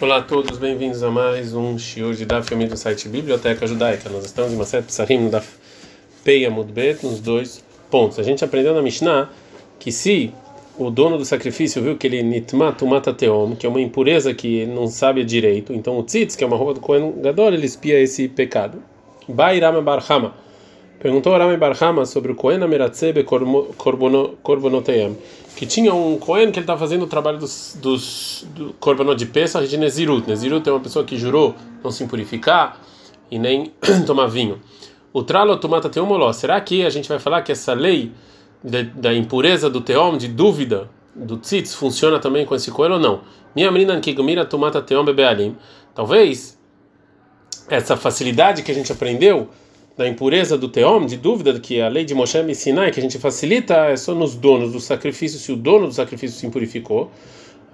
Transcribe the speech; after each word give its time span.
Olá 0.00 0.18
a 0.18 0.22
todos, 0.22 0.58
bem-vindos 0.58 1.02
a 1.02 1.10
mais 1.10 1.52
um 1.54 1.76
shiur 1.76 2.14
de 2.14 2.24
Daf 2.24 2.54
do 2.54 2.76
site 2.76 3.08
Biblioteca 3.08 3.66
Judaica. 3.66 4.08
Nós 4.08 4.26
estamos 4.26 4.52
em 4.52 4.64
série 4.64 4.84
Psarim 4.84 5.18
no 5.24 5.28
Daf 5.28 5.56
Peia 6.22 6.48
Mudbet, 6.48 7.04
nos 7.04 7.18
dois 7.18 7.64
pontos. 7.90 8.16
A 8.16 8.22
gente 8.22 8.44
aprendeu 8.44 8.72
na 8.72 8.80
Mishnah 8.80 9.28
que 9.76 9.90
se 9.90 10.32
o 10.78 10.88
dono 10.88 11.18
do 11.18 11.24
sacrifício 11.24 11.82
viu 11.82 11.96
que 11.96 12.06
ele 12.06 12.22
nitma 12.22 12.70
tumata 12.70 13.12
teom, 13.12 13.56
que 13.56 13.66
é 13.66 13.68
uma 13.68 13.80
impureza 13.80 14.32
que 14.32 14.58
ele 14.58 14.72
não 14.72 14.86
sabe 14.86 15.24
direito, 15.24 15.72
então 15.72 15.98
o 15.98 16.04
tzitz, 16.04 16.36
que 16.36 16.44
é 16.44 16.46
uma 16.46 16.56
roupa 16.56 16.74
do 16.74 16.80
Kohen 16.80 17.20
Gadol, 17.20 17.48
ele 17.54 17.66
espia 17.66 17.98
esse 18.00 18.28
pecado. 18.28 18.80
Bairame 19.28 19.82
Barhama. 19.82 20.32
Perguntou 21.00 21.32
Arame 21.32 21.56
Barhama 21.56 22.04
sobre 22.04 22.32
o 22.32 22.34
Kohen 22.34 22.60
Ameratzebe 22.60 23.22
Korbonoteyam, 24.42 25.16
que 25.54 25.64
tinha 25.64 25.94
um 25.94 26.18
Kohen 26.18 26.50
que 26.50 26.58
ele 26.58 26.64
estava 26.64 26.80
fazendo 26.80 27.04
o 27.04 27.06
trabalho 27.06 27.38
dos, 27.38 27.78
dos 27.80 28.44
do 28.52 29.14
de 29.14 29.26
Pesach 29.26 29.68
de 29.68 29.76
Nezirut. 29.76 30.28
Nezirut 30.28 30.68
é 30.68 30.72
uma 30.72 30.80
pessoa 30.80 31.04
que 31.04 31.16
jurou 31.16 31.54
não 31.84 31.92
se 31.92 32.02
impurificar 32.02 32.80
e 33.30 33.38
nem 33.38 33.72
tomar 34.06 34.26
vinho. 34.26 34.60
O 35.12 35.22
Tralo 35.22 35.56
Tomata 35.56 35.88
Teomoló, 35.88 36.32
será 36.32 36.60
que 36.60 36.84
a 36.84 36.90
gente 36.90 37.08
vai 37.08 37.20
falar 37.20 37.42
que 37.42 37.52
essa 37.52 37.74
lei 37.74 38.10
da, 38.62 38.82
da 38.82 39.14
impureza 39.14 39.70
do 39.70 39.80
Teom, 39.80 40.16
de 40.16 40.26
dúvida, 40.26 40.90
do 41.14 41.36
Tzitz, 41.36 41.74
funciona 41.74 42.18
também 42.18 42.44
com 42.44 42.56
esse 42.56 42.72
Kohen 42.72 42.92
ou 42.92 42.98
não? 42.98 43.20
Minha 43.54 43.70
menina 43.70 44.00
Kigumira 44.00 44.44
Tomata 44.44 44.82
Teom 44.82 45.04
Bebealim. 45.04 45.56
Talvez 45.94 46.58
essa 47.68 47.96
facilidade 47.96 48.64
que 48.64 48.72
a 48.72 48.74
gente 48.74 48.90
aprendeu 48.90 49.48
da 49.98 50.06
impureza 50.06 50.56
do 50.56 50.68
teom, 50.68 51.06
de 51.06 51.16
dúvida 51.16 51.58
que 51.58 51.80
a 51.80 51.88
lei 51.88 52.04
de 52.04 52.14
Moshe 52.14 52.40
me 52.44 52.54
Sinai, 52.54 52.92
que 52.92 53.00
a 53.00 53.02
gente 53.02 53.18
facilita, 53.18 53.74
é 53.86 53.96
só 53.96 54.14
nos 54.14 54.36
donos 54.36 54.72
do 54.72 54.78
sacrifício, 54.78 55.40
se 55.40 55.50
o 55.50 55.56
dono 55.56 55.88
do 55.88 55.92
sacrifício 55.92 56.38
se 56.38 56.46
impurificou. 56.46 57.10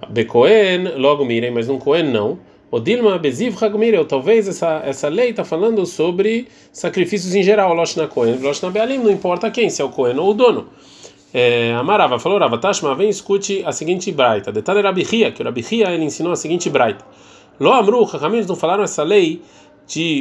Becoen, 0.09 0.97
logo 0.97 1.23
mirem, 1.23 1.51
mas 1.51 1.67
não 1.67 1.77
Cohen 1.77 2.11
não. 2.11 2.39
O 2.71 2.79
Dilma 2.79 3.19
Beziv 3.19 3.55
Hagmireu, 3.63 4.05
talvez 4.05 4.47
essa, 4.47 4.81
essa 4.83 5.07
lei 5.07 5.29
está 5.29 5.45
falando 5.45 5.85
sobre 5.85 6.47
sacrifícios 6.73 7.35
em 7.35 7.43
geral, 7.43 7.75
Loshna 7.75 8.07
Cohen, 8.07 8.39
Loshna 8.41 8.71
Bealim, 8.71 8.97
não 8.97 9.11
importa 9.11 9.51
quem, 9.51 9.69
se 9.69 9.83
é 9.83 9.85
o 9.85 9.89
Cohen 9.89 10.17
ou 10.17 10.31
o 10.31 10.33
dono. 10.33 10.65
É, 11.31 11.75
Amarava 11.75 12.17
falou, 12.17 12.39
Rava 12.39 12.57
Tashma, 12.57 12.95
vem 12.95 13.07
escute 13.07 13.61
a 13.63 13.71
seguinte 13.71 14.11
braita. 14.11 14.51
Detalhe 14.51 14.81
Rabihia, 14.81 15.31
que 15.31 15.43
o 15.43 15.45
Rabihia 15.45 15.91
ele 15.91 16.05
ensinou 16.05 16.33
a 16.33 16.35
seguinte 16.35 16.71
braita. 16.71 17.05
Lo 17.59 17.71
Amru, 17.71 18.03
Hakamim 18.03 18.41
não 18.47 18.55
falaram 18.55 18.83
essa 18.83 19.03
lei 19.03 19.41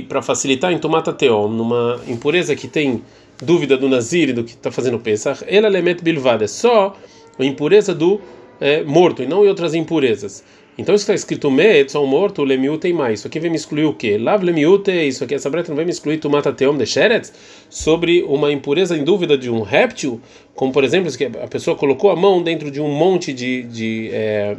para 0.08 0.22
facilitar 0.22 0.72
em 0.72 0.78
tomata 0.78 1.12
teom, 1.12 1.48
numa 1.48 2.00
impureza 2.06 2.54
que 2.54 2.68
tem 2.68 3.02
dúvida 3.42 3.76
do 3.76 3.88
nazir 3.88 4.32
do 4.32 4.44
que 4.44 4.52
está 4.52 4.70
fazendo 4.70 4.98
Pesach, 4.98 5.44
ela 5.46 5.68
lemet 5.68 6.02
bilvad, 6.02 6.42
é 6.42 6.46
só 6.46 6.96
a 7.38 7.44
impureza 7.44 7.94
do 7.94 8.20
é, 8.60 8.82
morto 8.82 9.22
e 9.22 9.26
não 9.26 9.44
em 9.44 9.48
outras 9.48 9.74
impurezas. 9.74 10.44
Então 10.76 10.92
isso 10.94 11.02
está 11.02 11.14
escrito 11.14 11.50
met, 11.50 11.92
só 11.92 12.02
um 12.02 12.06
morto, 12.06 12.42
lemiute 12.42 12.80
tem 12.80 12.92
mais. 12.92 13.20
Isso 13.20 13.28
aqui 13.28 13.38
vem 13.38 13.50
me 13.50 13.56
excluir 13.56 13.84
o 13.84 13.94
quê? 13.94 14.18
Lav 14.18 14.42
lemiute, 14.42 14.90
isso 14.90 15.22
aqui, 15.22 15.34
essa 15.34 15.48
breta 15.48 15.68
não 15.68 15.76
vem 15.76 15.84
me 15.84 15.92
excluir 15.92 16.18
tomata 16.18 16.52
teom 16.52 16.76
de 16.76 16.84
sheretz, 16.84 17.32
sobre 17.70 18.22
uma 18.24 18.50
impureza 18.50 18.96
em 18.96 19.04
dúvida 19.04 19.38
de 19.38 19.48
um 19.48 19.62
réptil, 19.62 20.20
como 20.54 20.72
por 20.72 20.82
exemplo, 20.82 21.10
que 21.16 21.24
a 21.24 21.46
pessoa 21.48 21.76
colocou 21.76 22.10
a 22.10 22.16
mão 22.16 22.42
dentro 22.42 22.70
de 22.72 22.80
um 22.80 22.88
monte 22.88 23.32
de, 23.32 23.62
de, 23.62 24.10
é, 24.12 24.56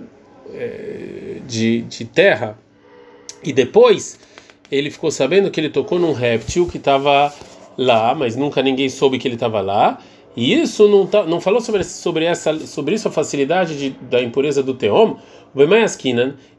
de, 1.45 1.81
de 1.81 2.05
terra 2.05 2.57
e 3.43 3.51
depois 3.51 4.17
ele 4.71 4.89
ficou 4.89 5.11
sabendo 5.11 5.51
que 5.51 5.59
ele 5.59 5.69
tocou 5.69 5.99
num 5.99 6.13
réptil 6.13 6.67
que 6.67 6.77
estava 6.77 7.33
lá, 7.77 8.15
mas 8.15 8.35
nunca 8.35 8.61
ninguém 8.61 8.89
soube 8.89 9.17
que 9.17 9.27
ele 9.27 9.35
estava 9.35 9.61
lá. 9.61 9.99
E 10.35 10.53
isso 10.53 10.87
não, 10.87 11.07
tá, 11.07 11.23
não 11.23 11.39
falou 11.39 11.61
sobre, 11.61 11.83
sobre, 11.83 12.25
essa, 12.25 12.57
sobre 12.67 12.95
isso 12.95 13.07
a 13.07 13.11
facilidade 13.11 13.77
de, 13.77 13.89
da 14.09 14.21
impureza 14.21 14.61
do 14.61 14.73
teom, 14.73 15.15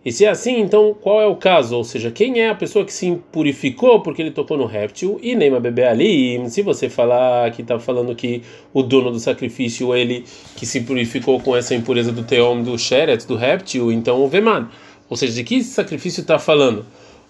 e 0.03 0.11
se 0.11 0.25
é 0.25 0.31
assim, 0.31 0.59
então 0.59 0.97
qual 0.99 1.21
é 1.21 1.27
o 1.27 1.37
caso? 1.37 1.77
Ou 1.77 1.85
seja, 1.85 2.11
quem 2.11 2.41
é 2.41 2.49
a 2.49 2.55
pessoa 2.55 2.83
que 2.83 2.93
se 2.95 3.07
impurificou 3.07 4.01
porque 4.01 4.23
ele 4.23 4.31
tocou 4.31 4.57
no 4.57 4.65
réptil? 4.65 5.21
E 5.23 5.35
nem 5.35 5.53
bebê 5.61 5.85
ali, 5.85 6.49
se 6.49 6.63
você 6.63 6.89
falar 6.89 7.51
que 7.51 7.61
está 7.61 7.79
falando 7.79 8.15
que 8.15 8.41
o 8.73 8.83
dono 8.83 9.11
do 9.11 9.21
sacrifício, 9.21 9.95
ele 9.95 10.25
que 10.57 10.65
se 10.65 10.81
purificou 10.81 11.39
com 11.41 11.55
essa 11.55 11.75
impureza 11.75 12.11
do 12.11 12.23
teom, 12.23 12.63
do 12.63 12.79
sheret, 12.79 13.27
do 13.27 13.37
réptil, 13.37 13.93
então 13.93 14.25
o 14.25 14.29
veman. 14.29 14.71
Ou 15.11 15.17
seja, 15.17 15.35
de 15.35 15.45
que 15.45 15.63
sacrifício 15.63 16.23
está 16.23 16.39
falando? 16.39 16.87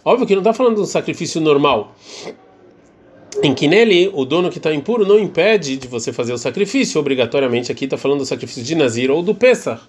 Óbvio 0.07 0.25
que 0.25 0.35
não 0.37 0.41
está 0.41 0.53
falando 0.53 0.77
de 0.77 0.83
um 0.83 0.87
sacrifício 0.87 1.41
normal, 1.41 1.97
em 3.43 3.53
que 3.53 3.67
nele 3.67 4.09
o 4.15 4.25
dono 4.25 4.51
que 4.51 4.59
está 4.59 4.73
impuro 4.73 5.05
não 5.05 5.19
impede 5.19 5.77
de 5.77 5.89
você 5.89 6.13
fazer 6.13 6.33
o 6.33 6.39
sacrifício. 6.39 7.01
Obrigatoriamente 7.01 7.73
aqui 7.73 7.87
está 7.87 7.97
falando 7.97 8.21
do 8.21 8.25
sacrifício 8.25 8.63
de 8.63 8.77
Nazir 8.77 9.11
ou 9.11 9.21
do 9.21 9.35
Pesach, 9.35 9.83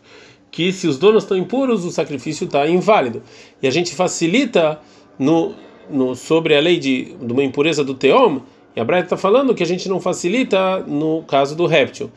que 0.49 0.73
se 0.73 0.87
os 0.87 0.97
donos 0.97 1.21
estão 1.21 1.37
impuros, 1.37 1.85
o 1.85 1.91
sacrifício 1.91 2.45
está 2.45 2.67
inválido. 2.67 3.21
E 3.61 3.67
a 3.67 3.71
gente 3.71 3.93
facilita 3.93 4.79
no, 5.19 5.53
no, 5.87 6.15
sobre 6.15 6.55
a 6.55 6.59
lei 6.59 6.79
de, 6.79 7.15
de 7.21 7.31
uma 7.31 7.43
impureza 7.43 7.83
do 7.83 7.93
Teom, 7.93 8.39
e 8.75 8.79
a 8.79 8.99
está 8.99 9.17
falando 9.17 9.53
que 9.53 9.61
a 9.61 9.67
gente 9.67 9.87
não 9.87 9.99
facilita 9.99 10.79
no 10.79 11.21
caso 11.27 11.55
do 11.55 11.67
réptil. 11.67 12.09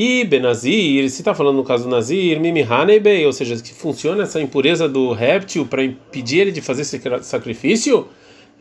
E 0.00 0.22
Benazir, 0.22 1.10
se 1.10 1.22
está 1.22 1.34
falando 1.34 1.56
no 1.56 1.64
caso 1.64 1.82
do 1.82 1.90
Nazir, 1.90 2.38
Mimihanebei, 2.38 3.26
ou 3.26 3.32
seja, 3.32 3.60
que 3.60 3.74
funciona 3.74 4.22
essa 4.22 4.40
impureza 4.40 4.88
do 4.88 5.10
réptil 5.12 5.66
para 5.66 5.82
impedir 5.82 6.38
ele 6.38 6.52
de 6.52 6.60
fazer 6.60 6.82
esse 6.82 7.00
sacrifício, 7.22 8.06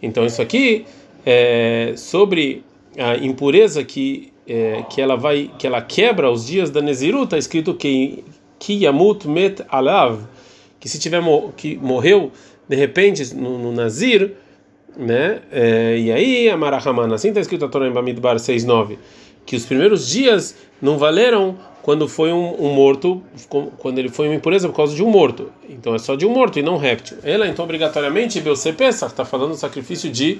então 0.02 0.26
isso 0.26 0.42
aqui 0.42 0.84
é 1.24 1.94
sobre 1.96 2.64
a 2.98 3.18
impureza 3.18 3.84
que 3.84 4.34
é, 4.48 4.84
que 4.90 5.00
ela 5.00 5.16
vai 5.16 5.52
que 5.60 5.68
ela 5.68 5.80
quebra 5.80 6.28
os 6.32 6.48
dias 6.48 6.72
da 6.72 6.82
Neziru, 6.82 7.26
está 7.26 7.38
escrito 7.38 7.76
que 7.76 8.24
que 8.58 8.80
met 9.28 9.64
alav, 9.70 10.28
que 10.80 10.90
se 10.90 10.98
tiver 10.98 11.22
que 11.56 11.78
morreu 11.78 12.32
de 12.68 12.76
repente 12.76 13.36
no, 13.36 13.60
no 13.60 13.72
Nazir, 13.72 14.32
né? 14.98 15.42
É, 15.52 16.00
e 16.00 16.12
aí 16.12 16.50
a 16.50 16.58
Marahamana, 16.58 17.14
assim 17.14 17.28
está 17.28 17.42
escrito 17.42 17.64
a 17.64 17.68
Torá 17.68 17.88
em 17.88 17.92
Bamidbar 17.92 18.38
6:9 18.38 18.98
que 19.48 19.56
os 19.56 19.66
primeiros 19.66 20.08
dias 20.10 20.56
não 20.82 20.98
valeram 20.98 21.58
quando 21.82 22.08
foi 22.08 22.34
um, 22.34 22.66
um, 22.66 22.74
morto, 22.74 23.22
quando 23.78 23.98
ele 23.98 24.10
foi 24.10 24.28
uma 24.28 24.36
impureza 24.36 24.68
por 24.68 24.76
causa 24.76 24.94
de 24.94 25.02
um 25.02 25.10
morto. 25.10 25.52
Então 25.70 25.96
é 25.96 26.00
só 26.00 26.16
de 26.16 26.26
um 26.26 26.30
morto 26.30 26.60
e 26.60 26.62
não 26.62 26.78
réptil. 26.78 27.18
Ela, 27.24 27.48
então, 27.48 27.64
obrigatoriamente, 27.64 28.42
Belce 28.42 28.74
Pesach, 28.74 29.12
está 29.12 29.24
falando 29.24 29.52
do 29.52 29.58
sacrifício 29.58 30.10
de 30.10 30.40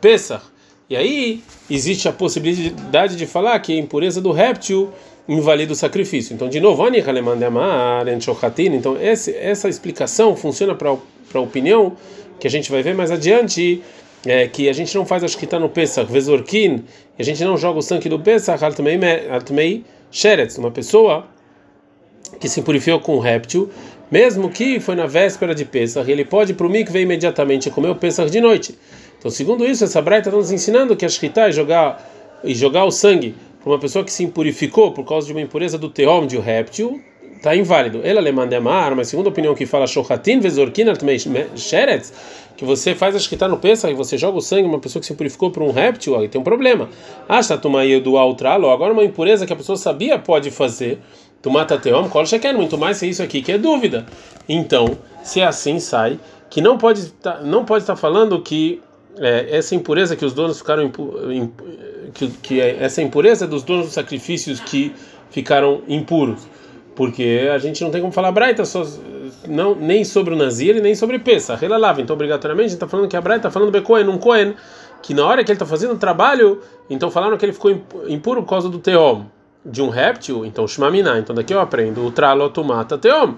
Pesach. 0.00 0.42
E 0.90 0.96
aí 0.96 1.42
existe 1.70 2.08
a 2.08 2.12
possibilidade 2.12 3.14
de 3.14 3.26
falar 3.26 3.58
que 3.60 3.72
a 3.72 3.76
impureza 3.76 4.20
do 4.20 4.32
réptil 4.32 4.90
invalida 5.28 5.72
o 5.72 5.76
sacrifício. 5.76 6.34
Então, 6.34 6.48
de 6.48 6.58
novo, 6.58 6.82
então 8.74 8.96
essa, 9.00 9.30
essa 9.30 9.68
explicação 9.68 10.34
funciona 10.34 10.74
para 10.74 10.90
a 10.90 11.40
opinião 11.40 11.92
que 12.40 12.46
a 12.46 12.50
gente 12.50 12.70
vai 12.70 12.82
ver 12.82 12.94
mais 12.94 13.10
adiante 13.10 13.82
é, 14.26 14.46
que 14.46 14.68
a 14.68 14.72
gente 14.72 14.94
não 14.96 15.06
faz 15.06 15.22
a 15.22 15.28
shkita 15.28 15.58
no 15.58 15.68
Pesach, 15.68 16.10
Vezorkin, 16.10 16.84
e 17.18 17.22
a 17.22 17.24
gente 17.24 17.42
não 17.44 17.56
joga 17.56 17.78
o 17.78 17.82
sangue 17.82 18.08
do 18.08 18.18
Pesach, 18.18 18.62
Altmei 18.64 19.84
Sheretz, 20.10 20.58
uma 20.58 20.70
pessoa 20.70 21.26
que 22.40 22.48
se 22.48 22.62
purificou 22.62 23.00
com 23.00 23.16
um 23.16 23.20
réptil, 23.20 23.70
mesmo 24.10 24.48
que 24.48 24.80
foi 24.80 24.94
na 24.94 25.06
véspera 25.06 25.54
de 25.54 25.64
Pesach, 25.64 26.10
ele 26.10 26.24
pode 26.24 26.54
para 26.54 26.66
o 26.66 26.70
mikve 26.70 27.00
imediatamente 27.00 27.70
comer 27.70 27.90
o 27.90 27.94
Pesach 27.94 28.30
de 28.30 28.40
noite. 28.40 28.78
Então, 29.18 29.30
segundo 29.30 29.66
isso, 29.66 29.84
essa 29.84 30.00
braita 30.00 30.28
está 30.28 30.36
nos 30.36 30.50
ensinando 30.50 30.96
que 30.96 31.04
a 31.04 31.08
shkita 31.08 31.48
é 31.48 31.52
jogar, 31.52 32.10
e 32.42 32.54
jogar 32.54 32.84
o 32.84 32.90
sangue 32.90 33.34
para 33.60 33.70
uma 33.70 33.78
pessoa 33.78 34.04
que 34.04 34.12
se 34.12 34.22
impurificou 34.24 34.92
por 34.92 35.04
causa 35.04 35.26
de 35.26 35.32
uma 35.32 35.40
impureza 35.40 35.76
do 35.76 35.90
teom 35.90 36.26
de 36.26 36.38
um 36.38 36.40
réptil, 36.40 37.02
está 37.36 37.54
inválido. 37.54 38.00
Ela 38.04 38.20
le 38.20 38.32
manda 38.32 38.56
amar, 38.56 38.94
mas 38.94 39.08
segundo 39.08 39.26
a 39.26 39.30
opinião 39.30 39.54
que 39.54 39.66
fala 39.66 39.86
Shohatin 39.86 40.40
Vezorkin 40.40 40.88
Altmei 40.88 41.18
Sheretz, 41.56 42.12
que 42.58 42.64
você 42.64 42.92
faz 42.92 43.14
acho 43.14 43.28
que 43.28 43.36
está 43.36 43.46
no 43.46 43.56
Pesach 43.56 43.92
e 43.92 43.94
você 43.94 44.18
joga 44.18 44.36
o 44.36 44.40
sangue 44.40 44.66
uma 44.66 44.80
pessoa 44.80 44.98
que 44.98 45.06
se 45.06 45.14
purificou 45.14 45.48
por 45.52 45.62
um 45.62 45.70
réptil, 45.70 46.18
aí 46.18 46.28
tem 46.28 46.40
um 46.40 46.44
problema. 46.44 46.88
Está 47.30 47.56
tomando 47.56 48.00
do 48.00 48.18
altralo, 48.18 48.68
agora 48.68 48.92
uma 48.92 49.04
impureza 49.04 49.46
que 49.46 49.52
a 49.52 49.56
pessoa 49.56 49.78
sabia 49.78 50.18
pode 50.18 50.50
fazer. 50.50 50.98
Tu 51.40 51.48
mata 51.52 51.78
teom, 51.78 52.08
cola 52.08 52.26
quer 52.26 52.52
muito 52.52 52.76
mais 52.76 52.96
se 52.96 53.06
é 53.06 53.10
isso 53.10 53.22
aqui 53.22 53.42
que 53.42 53.52
é 53.52 53.58
dúvida. 53.58 54.04
Então, 54.48 54.98
se 55.22 55.40
é 55.40 55.46
assim 55.46 55.78
sai 55.78 56.18
que 56.50 56.60
não 56.60 56.76
pode 56.76 57.10
tá, 57.12 57.40
não 57.42 57.64
pode 57.64 57.84
estar 57.84 57.94
tá 57.94 58.00
falando 58.00 58.42
que 58.42 58.82
é, 59.18 59.56
essa 59.56 59.76
impureza 59.76 60.16
que 60.16 60.24
os 60.24 60.32
donos 60.32 60.58
ficaram 60.58 60.82
impu, 60.82 61.32
impu, 61.32 61.64
que, 62.12 62.26
que 62.42 62.60
é, 62.60 62.82
essa 62.82 63.00
impureza 63.00 63.46
dos 63.46 63.62
donos 63.62 63.86
dos 63.86 63.94
sacrifícios 63.94 64.58
que 64.58 64.92
ficaram 65.30 65.82
impuros 65.86 66.40
porque 66.98 67.48
a 67.54 67.58
gente 67.58 67.84
não 67.84 67.92
tem 67.92 68.00
como 68.00 68.12
falar 68.12 68.32
Braita 68.32 68.64
só, 68.64 68.84
não, 69.46 69.74
nem 69.74 70.04
sobre 70.04 70.34
o 70.34 70.36
Nazir 70.36 70.76
e 70.76 70.80
nem 70.80 70.94
sobre 70.94 71.18
Pesach. 71.18 71.64
Ela 71.64 71.76
lava, 71.76 72.00
então 72.00 72.14
obrigatoriamente 72.14 72.66
a 72.66 72.68
gente 72.68 72.76
está 72.76 72.88
falando 72.88 73.08
que 73.08 73.16
a 73.16 73.20
Braita 73.20 73.48
está 73.48 73.50
falando 73.50 73.70
Becoen, 73.70 74.08
um 74.08 74.18
Cohen, 74.18 74.54
que 75.02 75.14
na 75.14 75.24
hora 75.24 75.44
que 75.44 75.50
ele 75.50 75.56
está 75.56 75.66
fazendo 75.66 75.94
o 75.94 75.98
trabalho, 75.98 76.60
então 76.90 77.10
falaram 77.10 77.36
que 77.36 77.44
ele 77.44 77.52
ficou 77.52 77.70
impuro 78.08 78.42
por 78.42 78.48
causa 78.48 78.68
do 78.68 78.78
Teom, 78.78 79.26
de 79.64 79.82
um 79.82 79.88
réptil, 79.88 80.44
então 80.44 80.66
Shmamina. 80.66 81.18
Então 81.18 81.34
daqui 81.34 81.54
eu 81.54 81.60
aprendo 81.60 82.04
o 82.04 82.10
Tralotomata 82.10 82.98
Teom. 82.98 83.34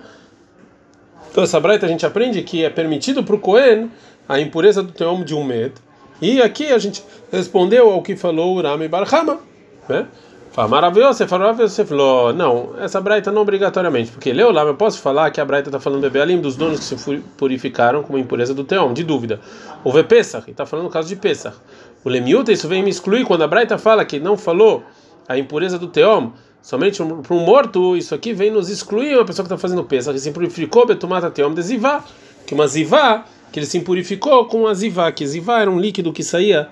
Então 1.31 1.45
essa 1.45 1.61
Braita 1.61 1.87
a 1.87 1.89
gente 1.89 2.05
aprende 2.07 2.43
que 2.43 2.65
é 2.65 2.71
permitido 2.71 3.23
para 3.23 3.35
o 3.35 3.39
Cohen 3.39 3.91
a 4.29 4.41
impureza 4.41 4.83
do 4.83 4.93
Teom 4.93 5.23
de 5.23 5.35
um 5.35 5.45
Med. 5.45 5.75
E 6.23 6.41
aqui 6.41 6.73
a 6.73 6.79
gente 6.79 7.03
respondeu 7.33 7.91
ao 7.91 8.03
que 8.03 8.15
falou 8.15 8.57
o 8.57 8.63
Rami 8.63 8.89
Barhama, 8.89 9.41
né? 9.89 10.07
Fala, 10.53 10.67
maravilhoso, 10.67 11.19
você 11.19 11.29
falou, 11.29 11.55
você 11.55 11.85
falou, 11.85 12.33
não, 12.33 12.75
essa 12.81 13.01
braita 13.01 13.31
não 13.31 13.43
obrigatoriamente, 13.43 14.11
porque 14.11 14.33
leu 14.33 14.51
lá, 14.51 14.63
eu 14.63 14.75
posso 14.75 14.99
falar 14.99 15.31
que 15.31 15.41
a 15.41 15.45
braita 15.45 15.69
está 15.69 15.79
falando 15.79 16.01
bebê 16.01 16.21
alim 16.21 16.41
dos 16.41 16.57
donos 16.57 16.81
que 16.81 16.85
se 16.87 17.23
purificaram 17.37 18.03
com 18.03 18.17
a 18.17 18.19
impureza 18.19 18.53
do 18.53 18.65
teom, 18.65 18.93
de 18.93 19.05
dúvida. 19.05 19.41
O 19.85 19.93
V 19.93 20.03
Pesach, 20.03 20.51
está 20.51 20.67
falando 20.67 20.87
no 20.87 20.91
caso 20.91 21.07
de 21.07 21.15
Pesach. 21.15 21.57
O 22.05 22.09
Lemiuta, 22.09 22.51
isso 22.51 22.67
vem 22.67 22.83
me 22.83 22.91
excluir 22.91 23.25
quando 23.25 23.43
a 23.43 23.47
braita 23.47 23.79
fala 23.79 24.05
que 24.05 24.19
não 24.19 24.37
falou 24.37 24.83
a 25.29 25.39
impureza 25.39 25.79
do 25.79 25.87
teom, 25.87 26.33
somente 26.61 27.01
para 27.01 27.37
um 27.37 27.45
morto, 27.45 27.97
isso 27.97 28.13
aqui 28.13 28.33
vem 28.33 28.51
nos 28.51 28.69
excluir 28.69 29.15
uma 29.15 29.25
pessoa 29.25 29.47
que 29.47 29.55
está 29.55 29.57
fazendo 29.57 29.85
Pesach, 29.85 30.13
que 30.13 30.21
se 30.21 30.33
purificou, 30.33 30.85
betumata 30.85 31.31
teom 31.31 31.55
de 31.55 31.63
zivá, 31.63 32.03
que 32.45 32.55
uma 32.55 32.67
zivá, 32.67 33.25
que 33.53 33.61
ele 33.61 33.67
se 33.67 33.79
purificou 33.79 34.47
com 34.47 34.67
a 34.67 34.75
zivá, 34.75 35.13
que 35.13 35.25
zivá 35.25 35.61
era 35.61 35.71
um 35.71 35.79
líquido 35.79 36.13
que 36.13 36.25
saía, 36.25 36.69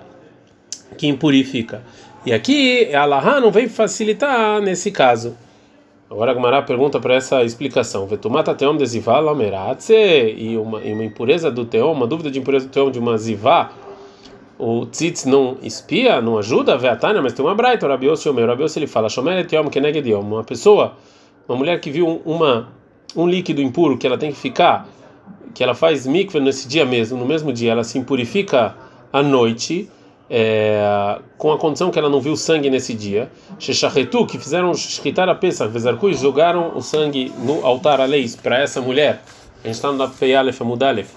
que 0.97 1.07
impurifica. 1.07 1.81
E 2.25 2.33
aqui 2.33 2.93
a 2.93 3.05
Laha 3.05 3.39
não 3.39 3.51
vem 3.51 3.69
facilitar 3.69 4.61
nesse 4.61 4.91
caso. 4.91 5.37
Agora 6.09 6.31
a 6.31 6.33
Gamara 6.33 6.61
pergunta 6.61 6.99
para 6.99 7.13
essa 7.13 7.43
explicação. 7.43 8.07
Lameratze 9.19 9.93
e 9.93 10.57
uma, 10.57 10.81
e 10.81 10.91
uma 10.91 11.03
impureza 11.03 11.51
do 11.51 11.65
teom, 11.65 11.91
uma 11.91 12.07
dúvida 12.07 12.31
de 12.31 12.39
impureza 12.39 12.65
do 12.65 12.71
teom 12.71 12.89
de 12.91 12.99
uma 12.99 13.17
zivá, 13.17 13.71
o 14.57 14.85
tzitz 14.85 15.25
não 15.25 15.57
espia, 15.61 16.19
não 16.19 16.37
ajuda, 16.37 16.77
veatana, 16.77 17.21
mas 17.21 17.31
tem 17.31 17.45
uma 17.45 17.55
braita, 17.55 17.85
o 17.85 17.89
rabiose 17.89 18.27
o 18.27 18.33
meu, 18.33 18.45
rabiose 18.45 18.77
ele 18.77 18.87
fala, 18.87 19.07
shomer 19.07 19.47
uma 20.19 20.43
pessoa, 20.43 20.97
uma 21.47 21.57
mulher 21.57 21.79
que 21.79 21.89
viu 21.89 22.21
uma 22.25 22.67
um 23.15 23.27
líquido 23.27 23.61
impuro 23.61 23.97
que 23.97 24.05
ela 24.05 24.17
tem 24.17 24.31
que 24.31 24.37
ficar, 24.37 24.87
que 25.53 25.63
ela 25.63 25.73
faz 25.73 26.05
mikve 26.05 26.39
nesse 26.39 26.67
dia 26.67 26.85
mesmo, 26.85 27.17
no 27.17 27.25
mesmo 27.25 27.53
dia, 27.53 27.71
ela 27.71 27.83
se 27.83 27.97
impurifica 27.97 28.75
à 29.13 29.23
noite, 29.23 29.89
é, 30.29 31.17
com 31.37 31.51
a 31.51 31.57
condição 31.57 31.89
que 31.89 31.97
ela 31.97 32.09
não 32.09 32.21
viu 32.21 32.35
sangue 32.35 32.69
nesse 32.69 32.93
dia, 32.93 33.31
Sheshachetu, 33.57 34.25
que 34.25 34.37
fizeram 34.37 34.73
shritar 34.73 35.27
a 35.27 35.35
Pesach, 35.35 35.71
Vezarku, 35.71 36.13
jogaram 36.13 36.71
o 36.75 36.81
sangue 36.81 37.33
no 37.39 37.65
altar 37.65 37.99
aleis 37.99 38.35
para 38.35 38.59
essa 38.59 38.79
mulher. 38.79 39.23
A 39.63 39.67
gente 39.67 39.75
está 39.75 39.91
no 39.91 40.07
Feyalef 40.07 40.61
Amudalef. 40.61 41.09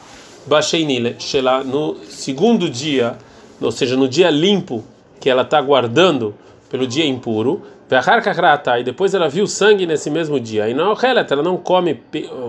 Basheinile, 0.46 1.16
Shela, 1.18 1.62
no 1.62 1.96
segundo 2.08 2.68
dia, 2.68 3.16
ou 3.60 3.70
seja, 3.70 3.96
no 3.96 4.08
dia 4.08 4.30
limpo 4.30 4.82
que 5.20 5.30
ela 5.30 5.42
está 5.42 5.60
guardando 5.60 6.34
pelo 6.68 6.86
dia 6.86 7.06
impuro, 7.06 7.62
e 8.78 8.82
depois 8.82 9.12
ela 9.12 9.28
viu 9.28 9.46
sangue 9.46 9.86
nesse 9.86 10.10
mesmo 10.10 10.40
dia. 10.40 10.68
E 10.68 10.74
não 10.74 10.94
ela 11.02 11.42
não 11.42 11.58
come 11.58 12.00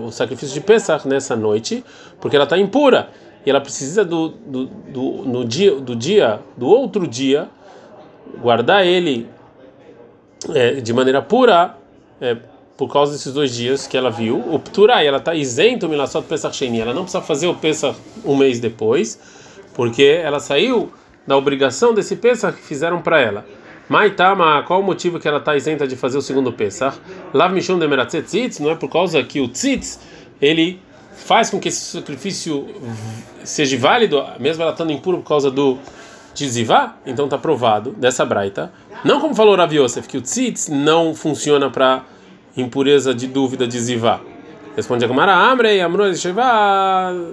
o 0.04 0.10
sacrifício 0.10 0.54
de 0.54 0.60
Pesach 0.62 1.06
nessa 1.06 1.36
noite, 1.36 1.84
porque 2.18 2.34
ela 2.34 2.44
está 2.44 2.56
impura 2.56 3.10
e 3.44 3.50
ela 3.50 3.60
precisa 3.60 4.04
do, 4.04 4.28
do, 4.28 4.66
do, 4.66 5.02
no 5.26 5.44
dia, 5.44 5.74
do 5.76 5.94
dia, 5.94 6.40
do 6.56 6.66
outro 6.66 7.06
dia, 7.06 7.48
guardar 8.40 8.86
ele 8.86 9.28
é, 10.54 10.80
de 10.80 10.92
maneira 10.92 11.20
pura, 11.20 11.76
é, 12.20 12.36
por 12.76 12.92
causa 12.92 13.12
desses 13.12 13.32
dois 13.32 13.54
dias 13.54 13.86
que 13.86 13.96
ela 13.96 14.10
viu. 14.10 14.38
O 14.52 14.58
Pturai, 14.58 15.06
ela 15.06 15.18
está 15.18 15.34
isento 15.34 15.86
do 15.86 16.22
Pesach 16.22 16.56
Sheni, 16.56 16.80
ela 16.80 16.94
não 16.94 17.02
precisa 17.02 17.22
fazer 17.22 17.46
o 17.46 17.54
Pesach 17.54 17.96
um 18.24 18.36
mês 18.36 18.58
depois, 18.60 19.20
porque 19.74 20.20
ela 20.22 20.40
saiu 20.40 20.92
da 21.26 21.36
obrigação 21.36 21.94
desse 21.94 22.16
Pesach 22.16 22.56
que 22.56 22.62
fizeram 22.62 23.00
para 23.00 23.20
ela. 23.20 23.44
Maitama, 23.88 24.62
qual 24.62 24.80
o 24.80 24.82
motivo 24.82 25.20
que 25.20 25.28
ela 25.28 25.38
está 25.38 25.54
isenta 25.54 25.86
de 25.86 25.94
fazer 25.94 26.16
o 26.16 26.22
segundo 26.22 26.52
Pesach? 26.52 26.98
Lav 27.32 27.52
Mishum 27.52 27.78
de 27.78 28.22
Tzitz, 28.22 28.58
não 28.58 28.70
é 28.70 28.74
por 28.74 28.88
causa 28.88 29.22
que 29.22 29.40
o 29.40 29.48
Tzitz, 29.48 30.00
ele 30.40 30.80
faz 31.16 31.50
com 31.50 31.58
que 31.58 31.68
esse 31.68 31.80
sacrifício 31.80 32.66
seja 33.42 33.76
válido, 33.78 34.22
mesmo 34.38 34.62
ela 34.62 34.72
estando 34.72 34.92
impura 34.92 35.18
por 35.18 35.28
causa 35.28 35.50
do 35.50 35.78
tzivá, 36.34 36.96
então 37.06 37.26
está 37.26 37.38
provado 37.38 37.92
dessa 37.92 38.24
braita. 38.24 38.72
Não 39.04 39.20
como 39.20 39.34
falou 39.34 39.56
Rav 39.56 39.72
Yosef, 39.72 40.08
que 40.08 40.18
o 40.18 40.22
tzitz 40.22 40.68
não 40.68 41.14
funciona 41.14 41.70
para 41.70 42.04
impureza 42.56 43.14
de 43.14 43.26
dúvida 43.26 43.66
de 43.66 43.78
zivá. 43.80 44.20
Responde 44.76 45.04
a 45.04 45.08
Gamara, 45.08 45.32
Amrei, 45.32 45.80
Amroi, 45.80 46.12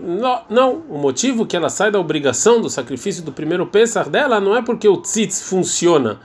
Não, 0.04 0.42
não, 0.48 0.84
o 0.90 0.98
motivo 1.00 1.46
que 1.46 1.56
ela 1.56 1.70
sai 1.70 1.90
da 1.90 2.00
obrigação 2.00 2.62
do 2.62 2.70
sacrifício 2.70 3.24
do 3.24 3.32
primeiro 3.32 3.66
Pesach 3.66 4.10
dela 4.10 4.40
não 4.40 4.56
é 4.56 4.62
porque 4.62 4.88
o 4.88 4.98
tzitz 4.98 5.42
funciona 5.42 6.20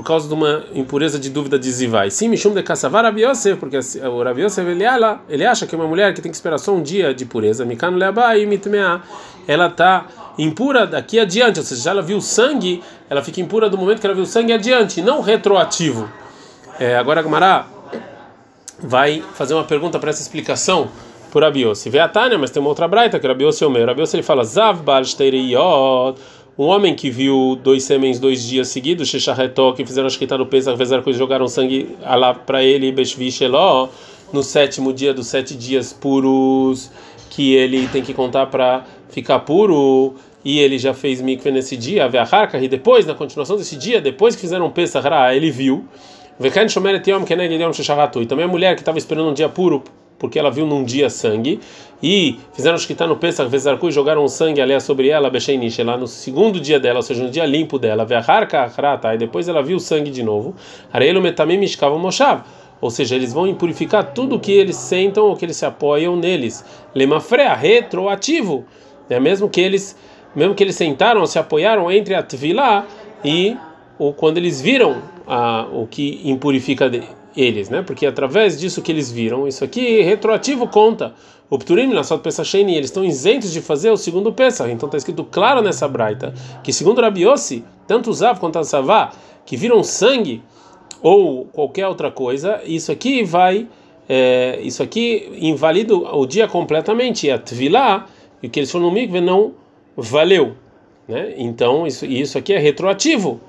por 0.00 0.06
causa 0.06 0.26
de 0.26 0.32
uma 0.32 0.64
impureza 0.74 1.18
de 1.18 1.28
dúvida 1.28 1.58
de 1.58 1.70
Zivai. 1.70 2.10
Sim, 2.10 2.28
Mishum 2.28 2.54
de 2.54 2.62
Kassavar 2.62 3.04
Rabi 3.04 3.20
porque 3.58 3.78
o 3.78 4.22
Rabi 4.22 4.40
ele, 4.40 4.84
ele 5.28 5.44
acha 5.44 5.66
que 5.66 5.76
uma 5.76 5.86
mulher 5.86 6.14
que 6.14 6.22
tem 6.22 6.30
que 6.30 6.36
esperar 6.36 6.56
só 6.56 6.72
um 6.72 6.82
dia 6.82 7.12
de 7.12 7.26
pureza, 7.26 7.66
Mikano 7.66 7.98
Leaba 7.98 8.34
e 8.38 8.46
Mitmea, 8.46 9.02
ela 9.46 9.66
está 9.66 10.06
impura 10.38 10.86
daqui 10.86 11.20
adiante, 11.20 11.58
ou 11.58 11.64
seja, 11.66 11.90
ela 11.90 12.00
viu 12.00 12.18
sangue, 12.18 12.82
ela 13.10 13.22
fica 13.22 13.42
impura 13.42 13.68
do 13.68 13.76
momento 13.76 14.00
que 14.00 14.06
ela 14.06 14.16
viu 14.16 14.24
sangue 14.24 14.54
adiante, 14.54 15.02
não 15.02 15.20
retroativo. 15.20 16.08
É, 16.78 16.96
agora 16.96 17.20
a 17.20 17.22
Gamara 17.22 17.66
vai 18.78 19.22
fazer 19.34 19.52
uma 19.52 19.64
pergunta 19.64 19.98
para 19.98 20.08
essa 20.08 20.22
explicação 20.22 20.88
por 21.30 21.42
Rabi. 21.42 21.64
Vê 21.86 21.98
a 21.98 22.08
Tânia, 22.08 22.38
mas 22.38 22.50
tem 22.50 22.58
uma 22.58 22.70
outra 22.70 22.88
braita 22.88 23.20
que 23.20 23.26
o 23.26 23.28
Rabi 23.28 23.44
Yosef 23.44 23.64
é 23.64 23.66
o 23.66 23.70
meu. 23.70 23.84
Rabi 23.84 24.00
Yosef 24.00 24.16
ele 24.16 24.22
fala, 24.22 24.44
Zav 24.44 24.80
Bal 24.82 25.02
um 26.58 26.64
homem 26.64 26.94
que 26.94 27.10
viu 27.10 27.58
dois 27.62 27.84
semens 27.84 28.18
dois 28.18 28.46
dias 28.46 28.68
seguidos, 28.68 29.08
Shecharretó, 29.08 29.72
que 29.72 29.84
fizeram 29.84 30.06
a 30.06 30.38
no 30.38 30.46
Pesach, 30.46 30.76
fizeram 30.76 31.02
coisa, 31.02 31.18
jogaram 31.18 31.48
sangue 31.48 31.96
lá 32.02 32.34
para 32.34 32.62
ele, 32.62 32.92
Beshvisheló, 32.92 33.88
no 34.32 34.42
sétimo 34.42 34.92
dia 34.92 35.14
dos 35.14 35.26
sete 35.26 35.54
dias 35.54 35.92
puros, 35.92 36.90
que 37.30 37.54
ele 37.54 37.88
tem 37.88 38.02
que 38.02 38.12
contar 38.12 38.46
para 38.46 38.84
ficar 39.08 39.40
puro, 39.40 40.14
e 40.44 40.58
ele 40.58 40.78
já 40.78 40.92
fez 40.92 41.20
mikve 41.20 41.50
nesse 41.50 41.76
dia, 41.76 42.04
a 42.04 42.08
e 42.62 42.68
depois, 42.68 43.06
na 43.06 43.14
continuação 43.14 43.56
desse 43.56 43.76
dia, 43.76 44.00
depois 44.00 44.34
que 44.34 44.40
fizeram 44.40 44.66
Pesach, 44.70 45.06
ele 45.34 45.50
viu, 45.50 45.84
e 48.22 48.26
também 48.26 48.44
a 48.44 48.48
mulher 48.48 48.74
que 48.74 48.82
estava 48.82 48.98
esperando 48.98 49.30
um 49.30 49.34
dia 49.34 49.48
puro 49.48 49.82
porque 50.20 50.38
ela 50.38 50.50
viu 50.50 50.66
num 50.66 50.84
dia 50.84 51.10
sangue, 51.10 51.58
e 52.02 52.38
fizeram 52.52 52.76
está 52.76 53.06
no 53.06 53.16
Pesach, 53.16 53.50
Vezarku, 53.50 53.88
e 53.88 53.90
jogaram 53.90 54.28
sangue 54.28 54.60
ali 54.60 54.78
sobre 54.80 55.08
ela, 55.08 55.28
Becheinish, 55.28 55.78
lá 55.78 55.96
no 55.96 56.06
segundo 56.06 56.60
dia 56.60 56.78
dela, 56.78 56.98
ou 56.98 57.02
seja, 57.02 57.24
no 57.24 57.30
dia 57.30 57.46
limpo 57.46 57.78
dela, 57.78 58.04
Veharka 58.04 58.70
e 59.14 59.18
depois 59.18 59.48
ela 59.48 59.62
viu 59.62 59.80
sangue 59.80 60.10
de 60.10 60.22
novo, 60.22 60.54
Areelo 60.92 61.20
Metamim 61.20 61.56
Mishkavam 61.56 61.98
Moshav, 61.98 62.42
ou 62.80 62.90
seja, 62.90 63.16
eles 63.16 63.32
vão 63.32 63.46
impurificar 63.46 64.12
tudo 64.12 64.38
que 64.38 64.52
eles 64.52 64.76
sentam 64.76 65.24
ou 65.24 65.36
que 65.36 65.44
eles 65.44 65.56
se 65.56 65.66
apoiam 65.66 66.16
neles. 66.16 66.64
Lemafrea, 66.94 67.54
retroativo, 67.54 68.64
é 69.08 69.18
mesmo 69.20 69.48
que 69.48 69.60
eles, 69.60 69.96
mesmo 70.34 70.54
que 70.54 70.62
eles 70.62 70.76
sentaram, 70.76 71.26
se 71.26 71.38
apoiaram 71.38 71.90
entre 71.90 72.14
a 72.14 72.22
Tvilá 72.22 72.86
e 73.24 73.56
o, 73.98 74.12
quando 74.12 74.38
eles 74.38 74.60
viram 74.60 75.02
a, 75.26 75.66
o 75.70 75.86
que 75.86 76.22
impurifica 76.24 76.88
eles, 77.36 77.68
né? 77.68 77.82
Porque 77.82 78.06
através 78.06 78.58
disso 78.58 78.82
que 78.82 78.90
eles 78.90 79.10
viram, 79.10 79.46
isso 79.46 79.64
aqui 79.64 80.02
retroativo 80.02 80.66
conta. 80.68 81.14
O 81.48 81.58
Pturim, 81.58 81.88
na 81.88 82.04
sua 82.04 82.18
Pesacheni, 82.18 82.76
eles 82.76 82.90
estão 82.90 83.04
isentos 83.04 83.52
de 83.52 83.60
fazer 83.60 83.90
o 83.90 83.96
segundo 83.96 84.32
Pesach. 84.32 84.70
Então 84.70 84.86
está 84.86 84.96
escrito 84.96 85.24
claro 85.24 85.60
nessa 85.60 85.88
braita 85.88 86.32
que 86.62 86.72
segundo 86.72 87.00
Rabiossi, 87.00 87.64
tanto 87.86 88.12
Zav 88.12 88.38
quanto 88.38 88.58
a 88.58 88.64
Savá, 88.64 89.10
que 89.44 89.56
viram 89.56 89.82
sangue 89.82 90.42
ou 91.02 91.46
qualquer 91.46 91.88
outra 91.88 92.10
coisa, 92.10 92.60
isso 92.64 92.92
aqui 92.92 93.24
vai, 93.24 93.66
é, 94.08 94.60
isso 94.62 94.82
aqui 94.82 95.28
invalida 95.40 95.94
o 95.94 96.24
dia 96.24 96.46
completamente. 96.46 97.26
E 97.26 97.30
a 97.32 97.38
Tvilá, 97.38 98.06
o 98.42 98.48
que 98.48 98.60
eles 98.60 98.70
foram 98.70 98.86
no 98.86 98.92
mikve 98.92 99.20
não 99.20 99.52
valeu, 99.96 100.54
né? 101.08 101.34
Então 101.36 101.84
isso, 101.84 102.06
isso 102.06 102.38
aqui 102.38 102.52
é 102.52 102.58
retroativo. 102.58 103.40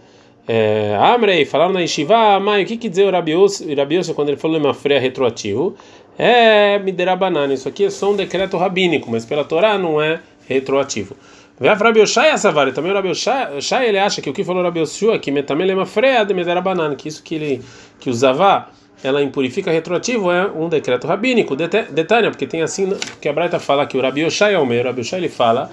É, 0.54 0.98
Amrei, 1.00 1.46
falaram 1.46 1.72
na 1.72 1.80
Yeshiva, 1.80 2.38
Mai, 2.42 2.64
o 2.64 2.66
que 2.66 2.76
quer 2.76 2.90
dizer 2.90 3.06
o 3.06 3.10
Rabiose 3.10 4.14
quando 4.14 4.28
ele 4.28 4.38
falou 4.38 4.60
uma 4.60 4.74
freia 4.74 5.00
retroativo? 5.00 5.78
É 6.20 6.78
Miderabanan, 6.78 7.54
isso 7.54 7.70
aqui 7.70 7.86
é 7.86 7.90
só 7.90 8.12
um 8.12 8.18
decreto 8.18 8.58
rabínico, 8.58 9.10
mas 9.10 9.24
pela 9.24 9.46
Torá 9.46 9.78
não 9.78 10.02
é 10.02 10.20
retroativo. 10.50 11.16
Vê 11.58 11.70
Rabi 11.70 12.02
Oshai 12.02 12.38
Savari, 12.38 12.74
também 12.74 12.92
o 12.92 12.94
Rabi 12.94 13.12
Oshai 13.12 13.88
ele 13.88 13.98
acha 13.98 14.22
que 14.22 14.30
o 14.30 14.34
que 14.34 14.44
falou 14.44 14.62
Rabi 14.62 14.82
Oshua, 14.82 15.18
que 15.20 15.32
também 15.44 15.72
é 15.72 15.74
uma 15.74 15.86
freia 15.86 16.26
de 16.26 16.34
Miderabanan, 16.34 16.96
que 16.96 17.08
isso 17.08 17.24
que 17.24 17.36
ele 17.36 17.62
que 18.02 18.10
usava 18.10 18.68
ela 19.02 19.24
impurifica 19.24 19.72
retroativo 19.72 20.30
é 20.30 20.48
um 20.48 20.68
decreto 20.68 21.08
rabínico. 21.08 21.56
Detalhe, 21.56 22.30
porque 22.30 22.46
tem 22.46 22.62
assim, 22.62 22.94
que 23.22 23.30
a 23.30 23.32
Braita 23.32 23.58
fala 23.58 23.86
que 23.86 23.98
o 23.98 24.02
Rabi 24.02 24.26
Oshai 24.26 24.54
é 24.54 24.60
o 24.60 24.66
meio, 24.66 24.82
o 24.82 24.86
Rabi 24.88 25.00
Oshai 25.00 25.22
ele 25.22 25.30
fala, 25.30 25.72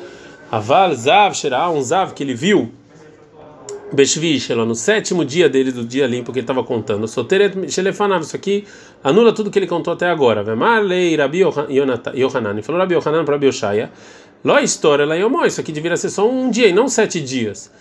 Aval 0.53 0.95
Zav 0.95 1.35
Shera, 1.35 1.69
um 1.69 1.83
Zav 1.83 2.15
que 2.15 2.23
ele 2.23 2.35
viu 2.35 2.71
Beshvish, 3.93 4.51
no 4.51 4.75
sétimo 4.75 5.25
dia 5.25 5.49
dele, 5.49 5.73
do 5.73 5.85
dia 5.85 6.07
limpo 6.07 6.33
que 6.33 6.39
ele 6.39 6.45
estava 6.45 6.63
contando. 6.63 7.09
Soteret 7.09 7.71
Shelefanav, 7.71 8.23
isso 8.23 8.37
aqui 8.37 8.65
anula 9.03 9.33
tudo 9.33 9.51
que 9.51 9.59
ele 9.59 9.67
contou 9.67 9.95
até 9.95 10.09
agora. 10.09 10.43
Vemarlei 10.43 11.17
Rabi 11.17 11.41
Yohanan. 11.41 12.63
Falou 12.63 12.81
Rabi 12.81 12.95
Yohanan 12.95 13.25
para 13.25 13.35
Rabi 13.35 13.49
Oshaya. 13.49 13.91
Ló 14.45 14.59
história 14.59 15.05
lá 15.05 15.15
Yomó, 15.15 15.45
isso 15.45 15.61
aqui 15.61 15.73
deveria 15.73 15.97
ser 15.97 16.11
só 16.11 16.29
um 16.29 16.51
dia 16.51 16.69
e 16.69 16.73
não 16.73 16.87
sete 16.87 17.21
dias. 17.21 17.73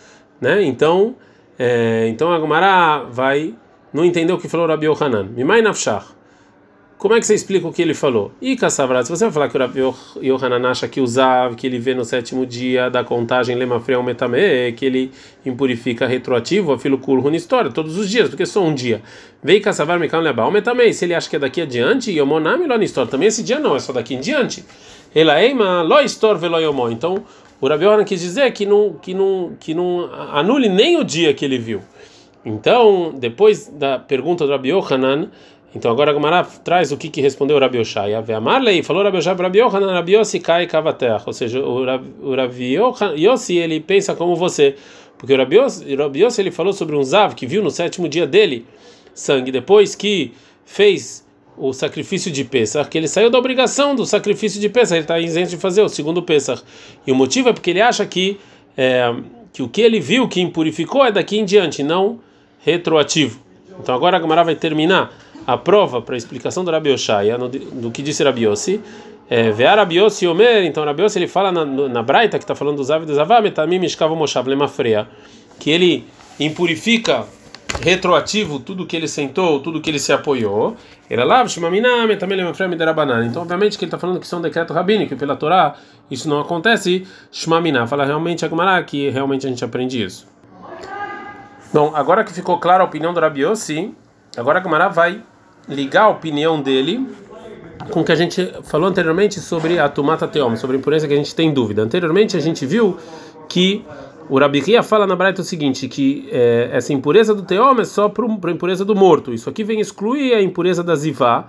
Né? 0.42 0.64
Então, 0.64 1.16
é, 1.60 2.08
então 2.08 2.32
a 2.32 2.40
Gumara 2.40 3.04
vai 3.12 3.54
não 3.94 4.04
entender 4.04 4.34
o 4.34 4.38
que 4.38 4.48
falou 4.48 4.68
Rabi 4.68 4.88
Yohanan. 4.88 5.30
Mimai 5.36 5.62
Nafshach. 5.62 6.17
Como 6.98 7.14
é 7.14 7.20
que 7.20 7.28
você 7.28 7.36
explica 7.36 7.68
o 7.68 7.72
que 7.72 7.82
ele 7.82 7.94
falou? 7.94 8.32
E 8.42 8.56
Kassavrat, 8.56 9.06
se 9.06 9.12
você 9.12 9.26
vai 9.26 9.32
falar 9.32 9.50
que 9.50 9.56
o 9.56 9.60
Rabi 9.60 9.80
Yohanan 10.24 10.68
acha 10.68 10.88
que 10.88 11.00
usava, 11.00 11.54
que 11.54 11.68
ele 11.68 11.78
vê 11.78 11.94
no 11.94 12.04
sétimo 12.04 12.44
dia 12.44 12.90
da 12.90 13.04
contagem 13.04 13.56
Lema 13.56 13.80
Freão 13.80 14.02
Metame, 14.02 14.74
que 14.76 14.84
ele 14.84 15.12
impurifica 15.46 16.08
retroativo, 16.08 16.74
a 16.74 16.80
filo 16.80 16.98
Kurhun 16.98 17.36
história, 17.36 17.70
todos 17.70 17.98
os 17.98 18.10
dias, 18.10 18.28
porque 18.30 18.48
só 18.48 18.64
um 18.64 18.74
dia. 18.74 19.04
Vei 19.44 19.60
Kassavar 19.60 20.00
Mekan 20.00 20.22
Lebal 20.22 20.50
Metame, 20.50 20.92
se 20.92 21.06
ele 21.06 21.14
acha 21.14 21.30
que 21.30 21.36
é 21.36 21.40
daqui 21.40 21.62
adiante, 21.62 22.12
Yomonami 22.12 22.66
Lon 22.66 22.82
história, 22.82 23.12
também 23.12 23.28
esse 23.28 23.44
dia 23.44 23.60
não, 23.60 23.76
é 23.76 23.80
só 23.80 23.94
daqui 23.94 24.16
em 24.16 24.20
diante. 24.20 24.66
Elaima 25.14 25.84
Lo 25.84 26.00
Histor 26.02 26.38
Velo 26.38 26.60
Yomon. 26.60 26.92
Então, 26.92 27.24
o 27.62 27.68
Rabi 27.68 27.86
Yohanan 27.86 28.04
quis 28.06 28.22
dizer 28.22 28.52
que 28.54 28.66
não, 28.66 28.94
que, 28.94 29.14
não, 29.14 29.54
que 29.60 29.74
não 29.74 30.10
anule 30.32 30.68
nem 30.68 30.98
o 30.98 31.04
dia 31.04 31.34
que 31.34 31.46
ele 31.46 31.60
viu. 31.60 31.82
Então, 32.46 33.14
depois 33.16 33.68
da 33.68 34.00
pergunta 34.00 34.46
do 34.46 34.52
Rabi 34.52 34.70
Yohanan, 34.70 35.30
então 35.76 35.92
agora 35.92 36.14
Gomara 36.14 36.44
traz 36.64 36.92
o 36.92 36.98
que, 36.98 37.10
que 37.10 37.22
respondeu 37.22 37.58
o 37.58 37.60
Rabi 37.60 37.80
Oshai. 37.80 38.14
A 38.14 38.42
Marley 38.42 38.82
falou 38.82 39.04
Rabi 39.04 39.18
Oshai 39.18 39.36
Rabi 39.36 39.60
Yohanan, 39.60 39.94
Rabi 39.94 40.14
Yossi 40.14 40.40
cai 40.40 40.66
cavater. 40.66 41.22
Ou 41.26 41.34
seja, 41.34 41.60
o 41.60 42.36
Rabi 42.36 42.76
Yossi 43.18 43.58
ele 43.58 43.80
pensa 43.80 44.16
como 44.16 44.36
você. 44.36 44.76
Porque 45.18 45.34
o 45.34 45.38
Rabi 45.38 45.58
Yossi, 45.58 46.42
ele 46.42 46.52
falou 46.52 46.72
sobre 46.74 46.96
um 46.96 47.04
Zav 47.04 47.36
que 47.36 47.46
viu 47.46 47.62
no 47.62 47.72
sétimo 47.72 48.08
dia 48.08 48.26
dele 48.26 48.66
sangue, 49.14 49.52
depois 49.52 49.96
que 49.96 50.32
fez 50.64 51.26
o 51.58 51.74
sacrifício 51.74 52.32
de 52.32 52.44
Pesach, 52.44 52.88
que 52.88 52.98
ele 52.98 53.08
saiu 53.08 53.32
da 53.32 53.38
obrigação 53.40 53.96
do 53.96 54.06
sacrifício 54.06 54.62
de 54.62 54.70
Pesach, 54.70 54.94
ele 54.94 55.02
está 55.02 55.20
isento 55.20 55.50
de 55.50 55.58
fazer 55.58 55.82
o 55.82 55.90
segundo 55.90 56.22
Pesach. 56.22 56.62
E 57.06 57.12
o 57.12 57.16
motivo 57.16 57.50
é 57.50 57.54
porque 57.54 57.72
ele 57.72 57.82
acha 57.82 58.06
que, 58.06 58.40
é, 58.78 59.12
que 59.52 59.64
o 59.64 59.68
que 59.68 59.82
ele 59.82 60.00
viu 60.00 60.28
que 60.28 60.40
impurificou 60.40 61.04
é 61.04 61.12
daqui 61.12 61.40
em 61.40 61.46
diante, 61.46 61.82
não 61.82 62.20
retroativo. 62.60 63.40
Então 63.80 63.94
agora 63.96 64.18
a 64.18 64.20
Gamara 64.20 64.44
vai 64.44 64.56
terminar 64.56 65.12
a 65.48 65.58
prova 65.58 66.02
para 66.02 66.16
a 66.16 66.18
explicação 66.18 66.66
do 66.66 66.72
Rabi 66.72 66.92
Oshaya, 66.92 67.38
do 67.38 67.90
que 67.90 68.02
disse 68.02 68.22
Rabi 68.22 68.44
Yossi. 68.44 68.82
É, 69.30 69.50
Rabi 69.52 69.96
Yossi 69.96 70.28
Omer, 70.28 70.66
então 70.66 70.84
Rabi 70.84 71.04
Yossi 71.04 71.20
ele 71.20 71.28
fala 71.28 71.54
na, 71.54 71.64
na 71.64 72.04
Braita, 72.04 72.38
que 72.38 72.44
está 72.44 72.54
falando 72.54 72.76
dos 72.76 72.92
avidos, 72.92 73.18
Avametamim 73.18 73.80
Mishkav 73.80 74.14
Moshav 74.14 74.46
Lemafreia, 74.50 75.08
que 75.58 75.72
ele 75.72 76.06
impurifica 76.38 77.26
retroativo 77.82 78.60
tudo 78.60 78.86
que 78.86 78.96
ele 78.96 79.08
sentou, 79.08 79.62
tudo 79.62 79.80
que 79.80 79.90
ele 79.90 80.00
se 80.00 80.12
apoiou. 80.12 80.76
Era 81.10 81.24
lá, 81.24 81.46
Então, 83.26 83.42
obviamente 83.42 83.78
que 83.78 83.86
ele 83.86 83.88
está 83.88 83.98
falando 83.98 84.20
que 84.20 84.26
isso 84.26 84.36
é 84.36 84.38
um 84.38 84.42
decreto 84.42 84.74
rabínico, 84.74 85.14
e 85.14 85.18
pela 85.18 85.38
Torá 85.38 85.76
isso 86.12 86.28
não 86.28 86.42
acontece. 86.42 87.08
Shmamina, 87.32 87.88
fala 87.88 88.04
realmente 88.06 88.44
Agmará 88.44 88.84
que 88.84 89.10
realmente 89.10 89.46
a 89.48 89.50
gente 89.50 89.64
aprende 89.64 90.04
isso. 90.04 90.28
Bom, 91.74 91.94
agora 91.96 92.24
que 92.26 92.34
ficou 92.34 92.60
clara 92.60 92.84
a 92.84 92.86
opinião 92.86 93.14
do 93.14 93.20
Rabi 93.20 93.42
Yossi, 93.42 93.94
agora 94.36 94.60
Agmará 94.60 94.90
vai 94.90 95.22
ligar 95.68 96.04
a 96.04 96.10
opinião 96.10 96.62
dele 96.62 97.06
com 97.92 98.02
o 98.02 98.04
que 98.04 98.12
a 98.12 98.16
gente 98.16 98.54
falou 98.64 98.90
anteriormente 98.90 99.40
sobre 99.40 99.80
a 99.80 99.88
Tumata 99.88 100.28
Teom, 100.28 100.56
sobre 100.56 100.78
a 100.78 100.80
impureza 100.80 101.08
que 101.08 101.14
a 101.14 101.18
gente 101.18 101.34
tem 101.36 101.54
dúvida. 101.54 101.82
Anteriormente 101.82 102.36
a 102.36 102.40
gente 102.40 102.66
viu 102.66 102.98
que 103.48 103.86
o 104.30 104.38
Rabihia 104.38 104.84
fala 104.84 105.08
na 105.08 105.16
Braita 105.16 105.42
o 105.42 105.46
seguinte, 105.46 105.88
que 105.88 106.28
é, 106.32 106.70
essa 106.74 106.92
impureza 106.92 107.34
do 107.34 107.44
teom 107.44 107.80
é 107.80 107.86
só 107.86 108.10
para 108.10 108.26
a 108.26 108.52
impureza 108.52 108.84
do 108.84 108.94
morto. 108.94 109.34
Isso 109.34 109.50
aqui 109.50 109.64
vem 109.64 109.80
excluir 109.80 110.34
a 110.34 110.42
impureza 110.42 110.84
da 110.84 110.96
zivá, 110.96 111.48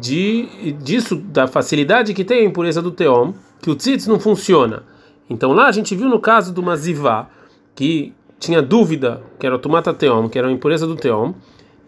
de, 0.00 0.72
disso, 0.82 1.16
da 1.16 1.46
facilidade 1.46 2.14
que 2.14 2.24
tem 2.24 2.40
a 2.40 2.44
impureza 2.44 2.80
do 2.80 2.90
teom, 2.90 3.34
que 3.60 3.70
o 3.70 3.74
tzitz 3.74 4.06
não 4.06 4.18
funciona. 4.18 4.82
Então 5.28 5.52
lá 5.52 5.66
a 5.66 5.72
gente 5.72 5.94
viu 5.94 6.08
no 6.08 6.20
caso 6.20 6.54
de 6.54 6.60
uma 6.60 6.76
zivá, 6.76 7.28
que 7.74 8.14
tinha 8.38 8.62
dúvida, 8.62 9.22
que 9.38 9.46
era 9.46 9.54
o 9.54 9.58
tomata 9.58 9.92
teom, 9.92 10.28
que 10.28 10.38
era 10.38 10.48
a 10.48 10.52
impureza 10.52 10.86
do 10.86 10.96
teom, 10.96 11.34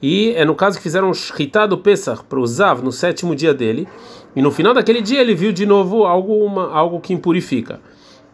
e 0.01 0.33
é 0.37 0.45
no 0.45 0.55
caso 0.55 0.77
que 0.77 0.83
fizeram 0.83 1.11
um 1.11 1.67
do 1.69 1.79
Pesach 1.79 2.23
para 2.29 2.39
o 2.39 2.47
Zav 2.47 2.83
no 2.83 2.93
sétimo 2.93 3.35
dia 3.35 3.53
dele, 3.53 3.89
e 4.37 4.43
no 4.43 4.51
final 4.51 4.73
daquele 4.73 5.03
dia 5.03 5.21
ele 5.21 5.35
viu 5.35 5.53
de 5.53 5.67
novo 5.67 6.05
algo, 6.05 6.45
uma, 6.45 6.71
algo 6.73 7.01
que 7.01 7.13
impurifica. 7.13 7.81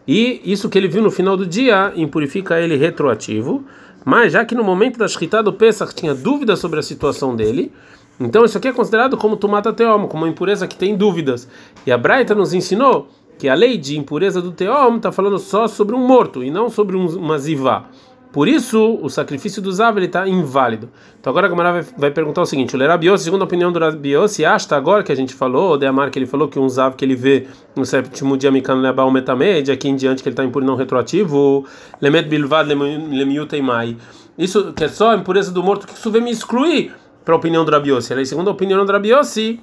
E 0.07 0.41
isso 0.45 0.69
que 0.69 0.77
ele 0.77 0.87
viu 0.87 1.01
no 1.01 1.09
final 1.09 1.35
do 1.35 1.45
dia 1.45 1.91
impurifica 1.95 2.59
ele 2.59 2.75
retroativo, 2.75 3.63
mas 4.03 4.33
já 4.33 4.45
que 4.45 4.53
no 4.53 4.63
momento 4.63 4.99
da 4.99 5.07
Shkita 5.07 5.41
do 5.41 5.51
Pesach 5.51 5.95
tinha 5.95 6.13
dúvida 6.13 6.55
sobre 6.55 6.79
a 6.79 6.83
situação 6.83 7.35
dele, 7.35 7.71
então 8.19 8.45
isso 8.45 8.57
aqui 8.57 8.67
é 8.67 8.73
considerado 8.73 9.17
como 9.17 9.35
tomata 9.35 9.73
teom, 9.73 10.07
como 10.07 10.23
uma 10.23 10.29
impureza 10.29 10.67
que 10.67 10.77
tem 10.77 10.95
dúvidas. 10.95 11.49
E 11.85 11.91
a 11.91 11.97
Braita 11.97 12.35
nos 12.35 12.53
ensinou 12.53 13.07
que 13.37 13.49
a 13.49 13.55
lei 13.55 13.77
de 13.77 13.97
impureza 13.97 14.41
do 14.41 14.51
teom 14.51 14.97
está 14.97 15.11
falando 15.11 15.37
só 15.39 15.67
sobre 15.67 15.95
um 15.95 16.07
morto 16.07 16.43
e 16.43 16.49
não 16.49 16.69
sobre 16.69 16.95
um, 16.95 17.05
uma 17.17 17.37
zivá. 17.37 17.89
Por 18.35 18.49
isso, 18.49 18.99
o 19.01 19.09
sacrifício 19.09 19.61
do 19.61 19.71
Zav 19.71 19.97
está 19.97 20.27
inválido. 20.27 20.89
Então 21.17 21.31
agora 21.31 21.47
a 21.47 21.49
Gamara 21.49 21.71
vai, 21.71 21.83
vai, 21.97 22.11
perguntar 22.11 22.41
o 22.41 22.45
seguinte: 22.45 22.75
o 22.75 22.77
Lerabios, 22.77 23.21
segundo 23.21 23.43
a 23.43 23.45
opinião 23.45 23.71
do 23.71 23.79
Lerabios, 23.79 24.37
acha 24.41 24.75
agora 24.75 25.03
que 25.03 25.11
a 25.13 25.15
gente 25.15 25.33
falou, 25.33 25.71
o 25.71 25.77
Deamar 25.77 26.11
que 26.11 26.19
ele 26.19 26.25
falou 26.25 26.49
que 26.49 26.59
um 26.59 26.67
Zav 26.67 26.97
que 26.97 27.05
ele 27.05 27.15
vê 27.15 27.47
no 27.77 27.85
sétimo 27.85 28.35
dia 28.35 28.51
Mikan 28.51 28.81
Lebal 28.81 29.09
Metamed, 29.09 29.71
aqui 29.71 29.87
em 29.87 29.95
diante 29.95 30.21
que 30.21 30.27
ele 30.27 30.33
está 30.33 30.43
impuro 30.43 30.65
não 30.65 30.75
retroativo, 30.75 31.65
Lemet 32.01 32.27
Bilvad 32.27 32.67
Lemiuteimai. 32.67 33.95
Isso 34.37 34.73
que 34.73 34.83
é 34.83 34.89
só 34.89 35.11
a 35.11 35.15
impureza 35.15 35.53
do 35.53 35.63
morto, 35.63 35.87
que 35.87 35.93
isso 35.93 36.11
vem 36.11 36.21
me 36.21 36.31
excluir 36.31 36.93
para 37.23 37.35
a 37.35 37.37
opinião 37.37 37.63
do 37.63 37.71
Rabiossi. 37.71 38.25
Segundo 38.25 38.49
a 38.49 38.51
opinião 38.51 38.85
do 38.85 38.91
Rabiossi, 38.91 39.61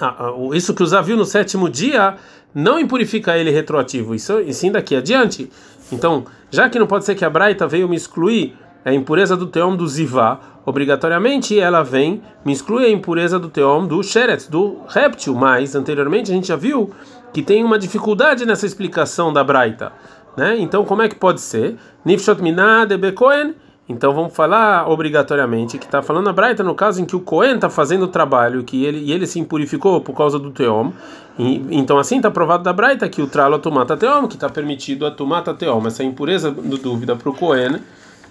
ah, 0.00 0.32
isso 0.52 0.74
que 0.74 0.82
o 0.82 0.86
Zav 0.86 1.06
viu 1.06 1.16
no 1.16 1.24
sétimo 1.24 1.70
dia 1.70 2.16
não 2.54 2.78
impurifica 2.78 3.36
ele 3.36 3.50
retroativo, 3.50 4.14
isso, 4.14 4.40
e 4.40 4.54
sim 4.54 4.70
daqui 4.70 4.94
adiante. 4.94 5.50
Então, 5.94 6.24
já 6.50 6.68
que 6.68 6.78
não 6.78 6.86
pode 6.86 7.04
ser 7.04 7.14
que 7.14 7.24
a 7.24 7.30
Braita 7.30 7.66
veio 7.66 7.88
me 7.88 7.96
excluir 7.96 8.56
a 8.84 8.92
impureza 8.92 9.36
do 9.36 9.46
teom 9.46 9.76
do 9.76 9.88
Zivá, 9.88 10.38
obrigatoriamente 10.66 11.58
ela 11.58 11.82
vem 11.82 12.20
me 12.44 12.52
excluir 12.52 12.86
a 12.86 12.90
impureza 12.90 13.38
do 13.38 13.48
teom 13.48 13.86
do 13.86 14.02
Sheretz, 14.02 14.46
do 14.46 14.80
réptil, 14.88 15.34
mas 15.34 15.74
anteriormente 15.74 16.30
a 16.30 16.34
gente 16.34 16.48
já 16.48 16.56
viu 16.56 16.90
que 17.32 17.42
tem 17.42 17.64
uma 17.64 17.78
dificuldade 17.78 18.44
nessa 18.44 18.66
explicação 18.66 19.32
da 19.32 19.42
Braita. 19.42 19.92
Né? 20.36 20.56
Então, 20.58 20.84
como 20.84 21.02
é 21.02 21.08
que 21.08 21.14
pode 21.14 21.40
ser? 21.40 21.76
Nifshot 22.04 22.42
minah 22.42 22.84
de 22.84 22.96
bekoen 22.96 23.54
então 23.86 24.14
vamos 24.14 24.34
falar 24.34 24.88
obrigatoriamente 24.88 25.76
que 25.76 25.84
está 25.84 26.00
falando 26.00 26.30
a 26.30 26.32
Braita 26.32 26.62
no 26.62 26.74
caso 26.74 27.02
em 27.02 27.04
que 27.04 27.14
o 27.14 27.20
Cohen 27.20 27.56
está 27.56 27.68
fazendo 27.68 28.04
o 28.04 28.08
trabalho 28.08 28.64
que 28.64 28.82
ele, 28.82 28.98
e 28.98 29.12
ele 29.12 29.26
se 29.26 29.38
impurificou 29.38 30.00
por 30.00 30.16
causa 30.16 30.38
do 30.38 30.50
Teom. 30.50 30.90
E, 31.38 31.66
então 31.70 31.98
assim 31.98 32.16
está 32.18 32.30
provado 32.30 32.62
da 32.62 32.72
Braita 32.72 33.08
que 33.08 33.20
o 33.20 33.26
tralo 33.26 33.58
tomata 33.58 33.96
Teom, 33.96 34.28
que 34.28 34.34
está 34.34 34.48
permitido 34.48 35.04
a 35.06 35.10
tomata 35.10 35.52
Teom, 35.52 35.86
essa 35.86 36.04
impureza 36.04 36.50
do 36.50 36.78
dúvida 36.78 37.16
para 37.16 37.28
o 37.28 37.34
Cohen, 37.34 37.80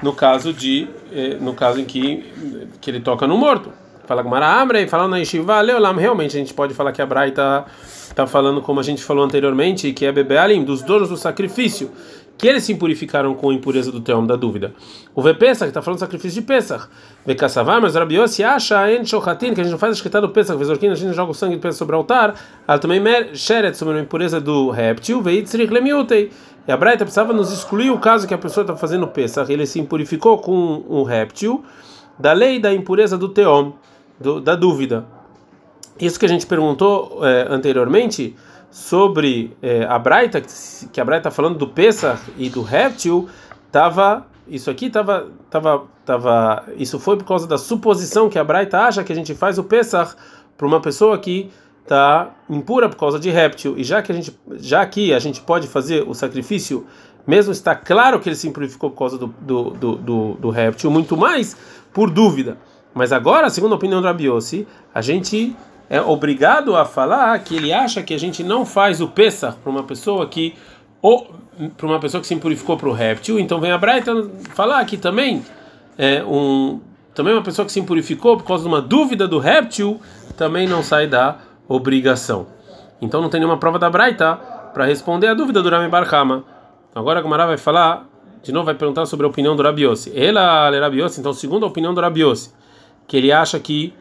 no 0.02 0.14
caso 0.14 0.54
de 0.54 0.88
eh, 1.12 1.38
no 1.40 1.54
caso 1.54 1.80
em 1.80 1.86
que, 1.86 2.32
que 2.80 2.90
ele 2.90 3.00
toca 3.00 3.28
no 3.28 3.38
morto. 3.38 3.72
Fala 4.06 4.22
Gmara 4.22 4.62
Amrei, 4.62 4.86
falando 4.86 5.12
na 5.12 5.18
Yeshiva, 5.18 5.62
Leolam, 5.62 5.96
realmente 5.96 6.36
a 6.36 6.40
gente 6.40 6.54
pode 6.54 6.74
falar 6.74 6.92
que 6.92 7.02
a 7.02 7.06
Braita 7.06 7.66
está 7.82 8.28
falando 8.28 8.62
como 8.62 8.80
a 8.80 8.84
gente 8.84 9.02
falou 9.02 9.24
anteriormente, 9.24 9.94
que 9.94 10.06
é 10.06 10.12
Bebealim, 10.12 10.64
dos 10.64 10.82
donos 10.82 11.08
do 11.08 11.16
sacrifício 11.16 11.90
que 12.38 12.48
eles 12.48 12.64
se 12.64 12.74
impurificaram 12.74 13.34
com 13.36 13.50
a 13.50 13.54
impureza 13.54 13.92
do 13.92 14.02
teom 14.02 14.26
da 14.26 14.36
dúvida. 14.36 14.74
O 15.16 15.22
Vepesach, 15.22 15.66
que 15.66 15.70
está 15.70 15.82
falando 15.82 15.98
do 15.98 16.02
sacrifício 16.02 16.42
de 16.42 16.48
Pesach. 16.48 16.88
Vekassavar, 17.26 17.82
mas 17.82 17.96
Rabiossi 17.96 18.44
acha 18.44 18.92
en 18.92 19.06
shohatin, 19.06 19.54
que 19.54 19.62
a 19.62 19.64
gente 19.64 19.72
não 19.72 19.80
faz 19.80 19.92
a 19.92 19.96
escrita 19.96 20.20
do 20.20 20.30
Pesach, 20.30 20.58
vezorquim, 20.58 20.90
a 20.90 20.96
gente 20.96 21.14
joga 21.16 21.32
o 21.32 21.34
sangue 21.34 21.56
de 21.56 21.62
Pesach 21.62 21.78
sobre 21.78 21.96
o 21.96 22.00
altar, 22.00 22.36
ela 22.68 22.80
também 22.80 23.02
sheret 23.34 23.78
sobre 23.78 23.98
a 23.98 24.02
impureza 24.02 24.42
do 24.42 24.70
réptil, 24.70 25.22
veitzrich 25.22 25.72
lemiutei. 25.72 26.32
E 26.68 26.72
a 26.72 26.78
Braita 26.78 27.06
precisava 27.06 27.34
nos 27.34 27.52
excluir 27.52 27.92
o 27.92 28.00
caso 28.00 28.28
que 28.28 28.34
a 28.34 28.38
pessoa 28.38 28.64
está 28.64 28.76
fazendo 28.76 29.08
Pesach, 29.08 29.52
ele 29.52 29.66
se 29.66 29.80
impurificou 29.80 30.38
com 30.38 30.84
um 30.90 31.04
réptil, 31.04 31.64
da 32.18 32.34
lei 32.34 32.60
da 32.60 32.74
impureza 32.74 33.18
do 33.18 33.30
teom, 33.30 33.74
do, 34.20 34.40
da 34.40 34.56
dúvida. 34.56 35.06
Isso 36.00 36.20
que 36.20 36.26
a 36.26 36.30
gente 36.30 36.46
perguntou 36.46 37.20
é, 37.22 37.48
anteriormente, 37.50 38.36
sobre 38.74 39.56
é, 39.62 39.86
a 39.86 40.00
Braita, 40.00 40.42
que 40.92 41.00
a 41.00 41.06
Braita 41.06 41.30
está 41.30 41.32
falando 41.32 41.60
do 41.60 41.68
Pesach 41.68 42.20
e 42.36 42.50
do 42.50 42.64
réptil, 42.64 43.30
tava 43.72 44.26
isso 44.48 44.72
aqui 44.72 44.90
tava, 44.90 45.28
tava, 45.48 45.84
tava, 46.04 46.66
isso 46.76 47.00
foi 47.00 47.16
por 47.16 47.24
causa 47.24 47.48
da 47.48 47.58
suposição 47.60 48.28
que 48.30 48.40
a 48.40 48.44
Braita 48.44 48.80
acha 48.80 49.04
que 49.04 49.14
a 49.14 49.16
gente 49.16 49.36
faz 49.36 49.60
o 49.60 49.64
Pesach 49.64 50.16
para 50.58 50.66
uma 50.66 50.82
pessoa 50.82 51.20
que 51.20 51.52
está 51.84 52.32
impura 52.50 52.90
por 52.90 52.98
causa 52.98 53.20
de 53.20 53.30
réptil 53.30 53.78
e 53.78 53.84
já 53.84 54.02
que 54.02 54.12
a 54.12 54.16
gente, 54.16 54.36
já 54.54 54.84
que 54.88 55.14
a 55.14 55.20
gente 55.20 55.40
pode 55.40 55.68
fazer 55.68 56.04
o 56.08 56.16
sacrifício, 56.16 56.88
mesmo 57.28 57.52
está 57.52 57.76
claro 57.76 58.20
que 58.20 58.28
ele 58.28 58.36
se 58.36 58.48
impurificou 58.48 58.90
por 58.90 58.98
causa 58.98 59.20
do, 59.20 59.28
do, 59.28 59.70
do, 59.70 59.96
do, 59.98 60.34
do 60.34 60.50
réptil, 60.50 60.90
muito 60.90 61.16
mais 61.16 61.56
por 61.94 62.10
dúvida. 62.10 62.58
Mas 62.92 63.12
agora, 63.12 63.52
segundo 63.52 63.74
a 63.74 63.76
opinião 63.76 64.02
do 64.02 64.08
Rabiossi, 64.08 64.68
a 64.94 65.02
gente 65.02 65.56
é 65.94 66.02
obrigado 66.02 66.76
a 66.76 66.86
falar 66.86 67.38
que 67.38 67.56
ele 67.56 67.72
acha 67.72 68.02
que 68.02 68.16
a 68.16 68.18
gente 68.18 68.44
não 68.44 68.66
faz 68.66 69.00
o 69.00 69.08
Pesach 69.08 69.56
para 69.60 69.70
uma 69.70 69.84
pessoa 69.84 70.26
que 70.26 70.56
ou 71.00 71.32
para 71.78 71.86
uma 71.86 72.00
pessoa 72.00 72.20
que 72.20 72.26
se 72.26 72.34
impurificou 72.34 72.76
para 72.76 72.90
o 72.90 72.92
réptil, 72.92 73.38
então 73.38 73.60
vem 73.60 73.72
a 73.72 73.78
Braita 73.78 74.28
falar 74.56 74.84
que 74.86 74.98
também 74.98 75.46
é 75.96 76.24
um 76.24 76.82
também 77.14 77.32
uma 77.32 77.44
pessoa 77.44 77.64
que 77.64 77.72
se 77.72 77.80
impurificou 77.80 78.38
por 78.38 78.44
causa 78.44 78.64
de 78.64 78.70
uma 78.70 78.82
dúvida 78.82 79.28
do 79.28 79.38
réptil 79.38 80.02
também 80.36 80.68
não 80.68 80.82
sai 80.82 81.06
da 81.06 81.38
obrigação. 81.68 82.48
Então 83.00 83.22
não 83.22 83.30
tem 83.30 83.40
nenhuma 83.40 83.60
prova 83.60 83.78
da 83.78 83.88
Braita 83.88 84.36
para 84.74 84.86
responder 84.86 85.28
a 85.28 85.36
dúvida 85.36 85.62
do 85.62 85.70
Rami 85.70 85.90
Barhama. 85.90 86.44
Agora 86.96 87.20
a 87.20 87.22
Gamara 87.22 87.46
vai 87.46 87.58
falar, 87.58 88.10
de 88.42 88.52
novo 88.52 88.66
vai 88.66 88.74
perguntar 88.74 89.06
sobre 89.06 89.28
a 89.28 89.30
opinião 89.30 89.56
do 89.56 89.62
Rabiossi. 89.62 90.12
Ela 90.16 90.76
é 90.76 90.80
Rabiossi, 90.80 91.20
então 91.20 91.34
segundo 91.34 91.68
a 91.68 91.70
opinião 91.70 91.94
do 91.94 92.02
Rabiossi, 92.02 92.52
que 93.08 93.16
ele 93.16 93.32
acha 93.32 93.60
que 93.60 93.94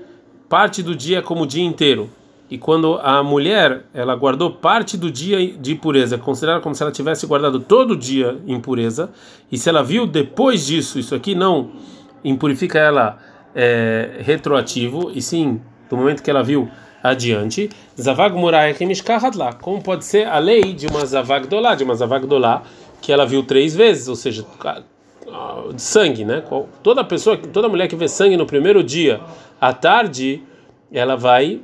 parte 0.52 0.82
do 0.82 0.94
dia 0.94 1.22
como 1.22 1.44
o 1.44 1.46
dia 1.46 1.64
inteiro. 1.64 2.10
E 2.50 2.58
quando 2.58 3.00
a 3.02 3.22
mulher 3.22 3.86
ela 3.94 4.14
guardou 4.14 4.50
parte 4.50 4.98
do 4.98 5.10
dia 5.10 5.50
de 5.50 5.72
impureza, 5.72 6.18
considerada 6.18 6.60
como 6.60 6.74
se 6.74 6.82
ela 6.82 6.92
tivesse 6.92 7.26
guardado 7.26 7.58
todo 7.58 7.92
o 7.92 7.96
dia 7.96 8.36
impureza, 8.46 9.10
e 9.50 9.56
se 9.56 9.70
ela 9.70 9.82
viu 9.82 10.06
depois 10.06 10.66
disso, 10.66 10.98
isso 10.98 11.14
aqui 11.14 11.34
não 11.34 11.70
impurifica 12.22 12.78
ela 12.78 13.18
é, 13.54 14.18
retroativo, 14.18 15.10
e 15.14 15.22
sim 15.22 15.58
do 15.88 15.96
momento 15.96 16.22
que 16.22 16.28
ela 16.28 16.42
viu 16.42 16.68
adiante, 17.02 17.70
zavag 17.98 18.36
lá. 19.34 19.54
Como 19.54 19.82
pode 19.82 20.04
ser 20.04 20.26
a 20.26 20.38
lei 20.38 20.74
de 20.74 20.86
uma 20.86 21.06
zavag 21.06 21.46
dolá, 21.46 21.74
de 21.74 21.82
uma 21.82 21.94
zavag 21.94 22.26
dolá 22.26 22.62
que 23.00 23.10
ela 23.10 23.24
viu 23.24 23.42
três 23.42 23.74
vezes, 23.74 24.06
ou 24.06 24.16
seja, 24.16 24.44
sangue, 25.76 26.24
né? 26.24 26.42
Toda 26.82 27.02
pessoa, 27.04 27.36
toda 27.36 27.68
mulher 27.68 27.88
que 27.88 27.96
vê 27.96 28.08
sangue 28.08 28.36
no 28.36 28.46
primeiro 28.46 28.82
dia, 28.82 29.20
à 29.60 29.72
tarde, 29.72 30.42
ela 30.92 31.16
vai 31.16 31.60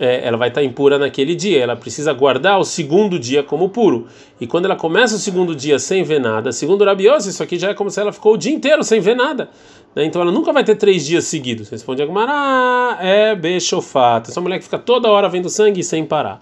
é, 0.00 0.26
ela 0.26 0.38
vai 0.38 0.48
estar 0.48 0.64
impura 0.64 0.98
naquele 0.98 1.34
dia. 1.34 1.62
Ela 1.62 1.76
precisa 1.76 2.10
guardar 2.14 2.58
o 2.58 2.64
segundo 2.64 3.18
dia 3.18 3.42
como 3.42 3.68
puro. 3.68 4.06
E 4.40 4.46
quando 4.46 4.64
ela 4.64 4.74
começa 4.74 5.14
o 5.14 5.18
segundo 5.18 5.54
dia 5.54 5.78
sem 5.78 6.02
ver 6.02 6.18
nada, 6.18 6.50
segundo 6.52 6.82
Rabiose, 6.82 7.28
isso 7.28 7.42
aqui 7.42 7.58
já 7.58 7.68
é 7.68 7.74
como 7.74 7.90
se 7.90 8.00
ela 8.00 8.10
ficou 8.10 8.32
o 8.32 8.36
dia 8.38 8.50
inteiro 8.50 8.82
sem 8.82 8.98
ver 8.98 9.14
nada. 9.14 9.50
Né? 9.94 10.06
Então 10.06 10.22
ela 10.22 10.32
nunca 10.32 10.54
vai 10.54 10.64
ter 10.64 10.76
três 10.76 11.04
dias 11.04 11.24
seguidos. 11.24 11.68
Responde 11.68 12.02
Agumara, 12.02 12.96
é 13.02 13.34
bechofata. 13.34 14.30
Essa 14.30 14.40
mulher 14.40 14.56
que 14.56 14.64
fica 14.64 14.78
toda 14.78 15.10
hora 15.10 15.28
vendo 15.28 15.50
sangue 15.50 15.84
sem 15.84 16.06
parar. 16.06 16.40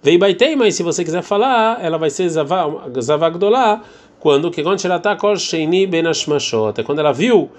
Vei 0.00 0.16
baitei, 0.16 0.54
mas 0.54 0.76
se 0.76 0.82
você 0.82 1.04
quiser 1.04 1.22
falar, 1.22 1.84
ela 1.84 1.98
vai 1.98 2.08
ser 2.08 2.28
zavagdolá 2.28 3.82
quando 4.20 4.50
que 4.50 4.60
ela 4.60 5.00
é 6.76 6.82
quando 6.84 6.98
ela 7.00 7.12
viu 7.12 7.50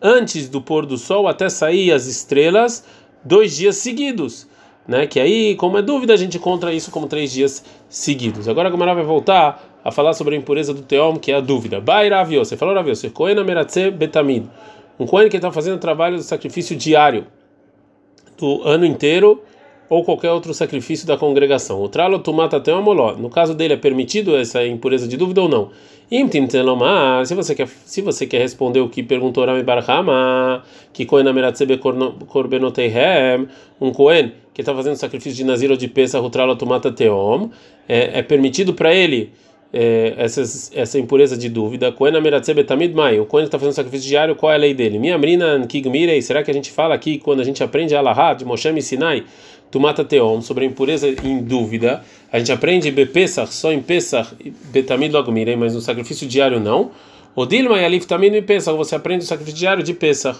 antes 0.00 0.48
do 0.48 0.62
pôr 0.62 0.86
do 0.86 0.96
sol 0.96 1.28
até 1.28 1.50
sair 1.50 1.92
as 1.92 2.06
estrelas 2.06 2.86
dois 3.22 3.56
dias 3.56 3.76
seguidos 3.76 4.48
né? 4.86 5.06
Que 5.06 5.18
aí, 5.18 5.54
como 5.56 5.78
é 5.78 5.82
dúvida, 5.82 6.12
a 6.12 6.16
gente 6.16 6.36
encontra 6.36 6.72
isso 6.72 6.90
como 6.90 7.06
três 7.06 7.32
dias 7.32 7.64
seguidos. 7.88 8.48
Agora 8.48 8.68
a 8.68 8.70
Gamara 8.70 8.94
vai 8.94 9.04
voltar 9.04 9.80
a 9.82 9.90
falar 9.90 10.12
sobre 10.14 10.34
a 10.34 10.38
impureza 10.38 10.72
do 10.72 10.82
teom, 10.82 11.16
que 11.16 11.32
é 11.32 11.36
a 11.36 11.40
dúvida. 11.40 11.80
Bai 11.80 12.08
Ravio, 12.08 12.44
você 12.44 12.56
falou 12.56 12.74
Ravio, 12.74 12.94
você 12.94 13.10
Kohen 13.10 13.38
Ameratze 13.38 13.90
Betamid. 13.90 14.48
Um 14.98 15.06
Kohen 15.06 15.28
que 15.28 15.36
está 15.36 15.50
fazendo 15.50 15.78
trabalho 15.78 16.16
de 16.16 16.22
sacrifício 16.22 16.76
diário 16.76 17.26
do 18.38 18.62
ano 18.62 18.84
inteiro 18.84 19.42
ou 19.88 20.04
qualquer 20.04 20.30
outro 20.30 20.52
sacrifício 20.54 21.06
da 21.06 21.16
congregação. 21.16 21.82
O 21.82 21.88
tralo 21.88 22.18
tomata 22.18 22.60
tem 22.60 22.74
moló. 22.80 23.16
No 23.16 23.28
caso 23.28 23.54
dele 23.54 23.74
é 23.74 23.76
permitido 23.76 24.36
essa 24.36 24.64
impureza 24.66 25.06
de 25.06 25.16
dúvida 25.16 25.42
ou 25.42 25.48
não? 25.48 25.70
Se 27.24 27.34
você 27.34 27.54
quer, 27.54 27.66
se 27.66 28.02
você 28.02 28.26
quer 28.26 28.38
responder 28.38 28.80
o 28.80 28.88
que 28.88 29.02
perguntou 29.02 29.44
Rami 29.44 29.62
Barhama, 29.62 30.62
que 30.92 31.04
Kohen 31.06 31.26
Ameratzebe 31.26 31.78
Korbenoteihem, 31.78 33.48
um 33.80 33.90
Kohen 33.90 34.32
que 34.52 34.60
está 34.60 34.72
fazendo 34.74 34.96
sacrifício 34.96 35.36
de 35.36 35.44
Nazir 35.44 35.70
ou 35.70 35.76
de 35.76 35.88
Pesach, 35.88 36.24
o 36.24 36.30
tralo 36.30 36.54
tomata 36.54 36.92
teom, 36.92 37.50
é, 37.88 38.20
é 38.20 38.22
permitido 38.22 38.74
para 38.74 38.94
ele 38.94 39.32
é, 39.72 40.14
essa, 40.16 40.98
impureza 40.98 41.36
de 41.36 41.48
dúvida. 41.48 41.90
Kohen 41.90 42.14
Ameratzebe 42.14 42.62
Tamid 42.62 42.94
Mai, 42.94 43.18
o 43.18 43.26
Kohen 43.26 43.46
está 43.46 43.58
fazendo 43.58 43.74
sacrifício 43.74 44.06
diário, 44.06 44.36
qual 44.36 44.52
é 44.52 44.54
a 44.54 44.58
lei 44.58 44.72
dele? 44.72 45.00
Minha 45.00 45.18
Mrina 45.18 45.66
Kigmirei, 45.66 46.22
será 46.22 46.44
que 46.44 46.50
a 46.50 46.54
gente 46.54 46.70
fala 46.70 46.94
aqui 46.94 47.18
quando 47.18 47.40
a 47.40 47.44
gente 47.44 47.64
aprende 47.64 47.96
a 47.96 47.98
Alaha 47.98 48.34
de 48.34 48.44
Moshe 48.44 48.80
Sinai? 48.82 49.24
Tumata 49.74 50.04
Teom, 50.04 50.40
sobre 50.40 50.64
a 50.64 50.68
impureza 50.68 51.08
em 51.08 51.42
dúvida. 51.42 52.04
A 52.32 52.38
gente 52.38 52.52
aprende 52.52 52.92
Bepesach, 52.92 53.52
só 53.52 53.72
em 53.72 53.82
Pesach, 53.82 54.32
Betamid 54.66 55.12
logo 55.12 55.32
mas 55.58 55.74
no 55.74 55.80
sacrifício 55.80 56.28
diário 56.28 56.60
não. 56.60 56.92
O 57.34 57.44
Dilma 57.44 57.80
e 57.80 57.84
Alif 57.84 58.06
Tamid 58.06 58.40
Pesach, 58.42 58.76
você 58.76 58.94
aprende 58.94 59.24
o 59.24 59.26
sacrifício 59.26 59.58
diário 59.58 59.82
de 59.82 59.92
Pesach. 59.92 60.38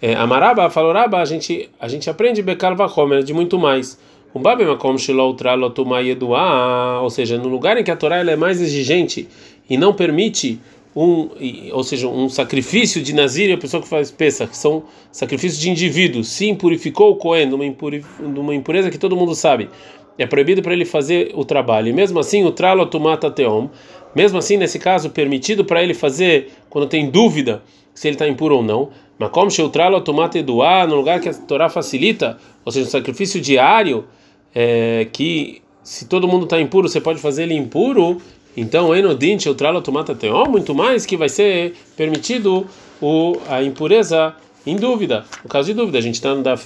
É, 0.00 0.14
Amaraba, 0.14 0.70
Faloraba, 0.70 1.18
a 1.18 1.24
gente, 1.26 1.68
a 1.78 1.86
gente 1.86 2.08
aprende 2.08 2.40
Bekal 2.40 2.74
Vachomer, 2.74 3.22
de 3.22 3.34
muito 3.34 3.58
mais. 3.58 3.98
Um 4.34 4.40
Babemakom 4.40 4.96
Shilou 4.96 5.34
Tralotumai 5.34 6.08
Eduá, 6.08 7.02
ou 7.02 7.10
seja, 7.10 7.36
no 7.36 7.48
lugar 7.48 7.76
em 7.76 7.84
que 7.84 7.90
a 7.90 7.96
Torá 7.96 8.16
é 8.16 8.36
mais 8.36 8.62
exigente 8.62 9.28
e 9.68 9.76
não 9.76 9.92
permite 9.92 10.58
um, 10.96 11.28
ou 11.72 11.84
seja, 11.84 12.08
um 12.08 12.26
sacrifício 12.26 13.02
de 13.02 13.12
Nazir 13.12 13.50
e 13.50 13.52
a 13.52 13.58
pessoa 13.58 13.82
que 13.82 13.88
faz 13.88 14.10
peça, 14.10 14.46
que 14.46 14.56
são 14.56 14.84
sacrifícios 15.12 15.60
de 15.60 15.68
indivíduos, 15.68 16.28
se 16.28 16.48
impurificou 16.48 17.10
o 17.10 17.16
Cohen, 17.16 17.50
impuri, 17.62 18.02
numa 18.18 18.54
impureza 18.54 18.90
que 18.90 18.96
todo 18.96 19.14
mundo 19.14 19.34
sabe, 19.34 19.68
é 20.16 20.26
proibido 20.26 20.62
para 20.62 20.72
ele 20.72 20.86
fazer 20.86 21.32
o 21.34 21.44
trabalho. 21.44 21.88
E 21.88 21.92
mesmo 21.92 22.18
assim, 22.18 22.42
o 22.44 22.50
tralo 22.50 22.86
tomata 22.86 23.30
teom, 23.30 23.68
mesmo 24.14 24.38
assim, 24.38 24.56
nesse 24.56 24.78
caso, 24.78 25.10
permitido 25.10 25.66
para 25.66 25.82
ele 25.82 25.92
fazer 25.92 26.48
quando 26.70 26.88
tem 26.88 27.10
dúvida 27.10 27.62
se 27.94 28.08
ele 28.08 28.14
está 28.14 28.26
impuro 28.26 28.56
ou 28.56 28.62
não. 28.62 28.88
Mas 29.18 29.28
como 29.30 29.50
o 29.50 29.68
tralo 29.68 30.00
tomata 30.00 30.38
eduá, 30.38 30.86
no 30.86 30.96
lugar 30.96 31.20
que 31.20 31.28
a 31.28 31.34
Torá 31.34 31.68
facilita, 31.68 32.38
ou 32.64 32.72
seja, 32.72 32.86
um 32.86 32.90
sacrifício 32.90 33.38
diário, 33.38 34.06
é, 34.54 35.06
que 35.12 35.60
se 35.82 36.08
todo 36.08 36.26
mundo 36.26 36.44
está 36.44 36.58
impuro, 36.58 36.88
você 36.88 37.00
pode 37.00 37.20
fazer 37.20 37.42
ele 37.42 37.54
impuro. 37.54 38.20
Então, 38.56 38.94
enodinte, 38.94 39.48
o 39.48 39.54
tralo 39.54 39.82
tomata 39.82 40.14
teó, 40.14 40.46
muito 40.48 40.74
mais 40.74 41.04
que 41.04 41.16
vai 41.16 41.28
ser 41.28 41.74
permitido 41.96 42.66
o, 43.02 43.36
a 43.48 43.62
impureza 43.62 44.34
em 44.66 44.76
dúvida. 44.76 45.24
No 45.44 45.50
caso 45.50 45.68
de 45.68 45.74
dúvida, 45.74 45.98
a 45.98 46.00
gente 46.00 46.14
está 46.14 46.34
no 46.34 46.42
da 46.42 46.58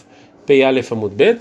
Peyalef 0.46 0.92
Bet. 1.12 1.40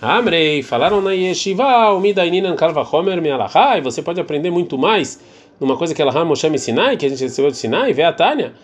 Amrei, 0.00 0.62
falaram 0.62 1.02
na 1.02 1.12
Yeshiva, 1.12 1.90
o 1.90 2.00
Midaininan 2.00 2.56
Kalva 2.56 2.86
Homer 2.90 3.20
Mialaha, 3.20 3.76
e 3.76 3.82
você 3.82 4.00
pode 4.00 4.18
aprender 4.18 4.50
muito 4.50 4.78
mais 4.78 5.20
numa 5.60 5.76
coisa 5.76 5.94
que 5.94 6.00
ela 6.00 6.24
Moshe 6.24 6.58
Sinai, 6.58 6.96
que 6.96 7.04
a 7.04 7.08
gente 7.10 7.22
recebeu 7.22 7.50
de 7.50 7.58
Sinai, 7.58 7.92
vê 7.92 8.02
a 8.02 8.12
Tânia. 8.12 8.54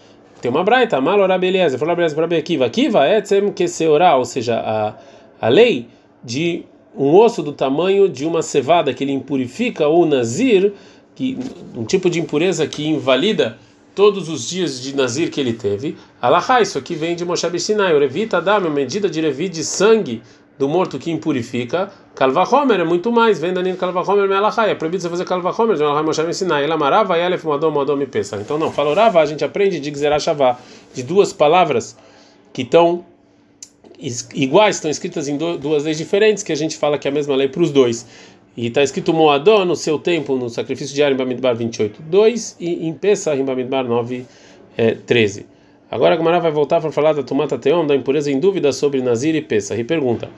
Tem 0.40 0.50
uma 0.50 0.64
braita, 0.64 0.98
Malora 0.98 1.36
beleza, 1.36 1.76
falou 1.76 1.94
beleza 1.94 2.14
para 2.14 2.36
Akiva. 2.38 2.64
Akiva 2.64 3.04
é 3.04 3.20
tsem 3.20 3.52
que 3.52 3.66
ou 4.16 4.24
seja, 4.24 4.56
a, 4.58 4.94
a 5.40 5.48
lei 5.48 5.88
de 6.24 6.64
um 6.96 7.14
osso 7.14 7.42
do 7.42 7.52
tamanho 7.52 8.08
de 8.08 8.24
uma 8.24 8.40
cevada 8.40 8.94
que 8.94 9.04
ele 9.04 9.12
impurifica 9.12 9.86
o 9.88 10.06
nazir 10.06 10.72
que 11.16 11.36
um 11.74 11.84
tipo 11.84 12.08
de 12.08 12.20
impureza 12.20 12.66
que 12.66 12.86
invalida 12.86 13.58
todos 13.94 14.28
os 14.28 14.46
dias 14.46 14.80
de 14.80 14.94
Nazir 14.94 15.30
que 15.30 15.40
ele 15.40 15.54
teve. 15.54 15.96
Alahá, 16.20 16.60
isso 16.60 16.76
aqui 16.76 16.94
vem 16.94 17.16
de 17.16 17.24
Moshe 17.24 17.58
Sinai. 17.58 17.96
O 17.96 17.98
Revita 17.98 18.40
dá 18.40 18.58
uma 18.58 18.68
medida 18.68 19.08
de 19.08 19.20
Revi 19.22 19.48
de 19.48 19.64
sangue 19.64 20.22
do 20.58 20.68
morto 20.68 20.98
que 20.98 21.10
impurifica. 21.10 21.90
Kalvahomer 22.14 22.80
é 22.80 22.84
muito 22.84 23.10
mais. 23.10 23.38
Vem 23.38 23.54
Danilo 23.54 23.78
Kalvahomer 23.78 24.28
me 24.28 24.34
Alahá. 24.34 24.66
É 24.66 24.74
proibido 24.74 25.02
você 25.02 25.08
fazer 25.08 25.24
Kalvahomer 25.24 25.76
de 25.76 25.82
Alahá 25.82 26.02
Moshe 26.02 26.34
Sinai. 26.34 26.64
Ela 26.64 26.76
marava 26.76 27.18
e 27.18 27.22
Elef 27.22 27.46
Madom 27.46 27.70
Madom 27.70 27.96
me 27.96 28.06
pensa. 28.06 28.36
Então 28.36 28.58
não, 28.58 28.70
falorava, 28.70 29.18
a 29.18 29.24
gente 29.24 29.42
aprende 29.42 29.80
de 29.80 29.90
Gzerashavá, 29.90 30.58
de 30.94 31.02
duas 31.02 31.32
palavras 31.32 31.96
que 32.52 32.62
estão 32.62 33.04
iguais, 34.34 34.76
estão 34.76 34.90
escritas 34.90 35.26
em 35.26 35.38
duas 35.38 35.84
leis 35.84 35.96
diferentes, 35.96 36.42
que 36.42 36.52
a 36.52 36.56
gente 36.56 36.76
fala 36.76 36.98
que 36.98 37.08
é 37.08 37.10
a 37.10 37.14
mesma 37.14 37.34
lei 37.34 37.48
para 37.48 37.62
os 37.62 37.70
dois. 37.70 38.06
E 38.56 38.68
está 38.68 38.82
escrito 38.82 39.12
Moadó 39.12 39.64
no 39.64 39.76
seu 39.76 39.98
tempo, 39.98 40.34
no 40.36 40.48
sacrifício 40.48 40.94
diário 40.94 41.14
em 41.14 41.18
Bamidbar 41.18 41.54
28, 41.54 42.02
2 42.02 42.56
e 42.58 42.86
em 42.88 42.92
Pesach 42.94 43.38
em 43.38 43.44
Bamidbar 43.44 43.84
9, 43.84 44.24
é, 44.76 44.94
13. 44.94 45.46
Agora 45.90 46.14
a 46.14 46.16
Gamara 46.16 46.40
vai 46.40 46.50
voltar 46.50 46.80
para 46.80 46.90
falar 46.90 47.12
da 47.12 47.22
Tumata 47.22 47.56
Teom, 47.56 47.86
da 47.86 47.94
impureza 47.94 48.30
em 48.30 48.40
dúvida 48.40 48.72
sobre 48.72 49.00
Nazir 49.00 49.36
e 49.36 49.42
Pesach. 49.42 49.80
E 49.80 49.84
pergunta: 49.84 50.28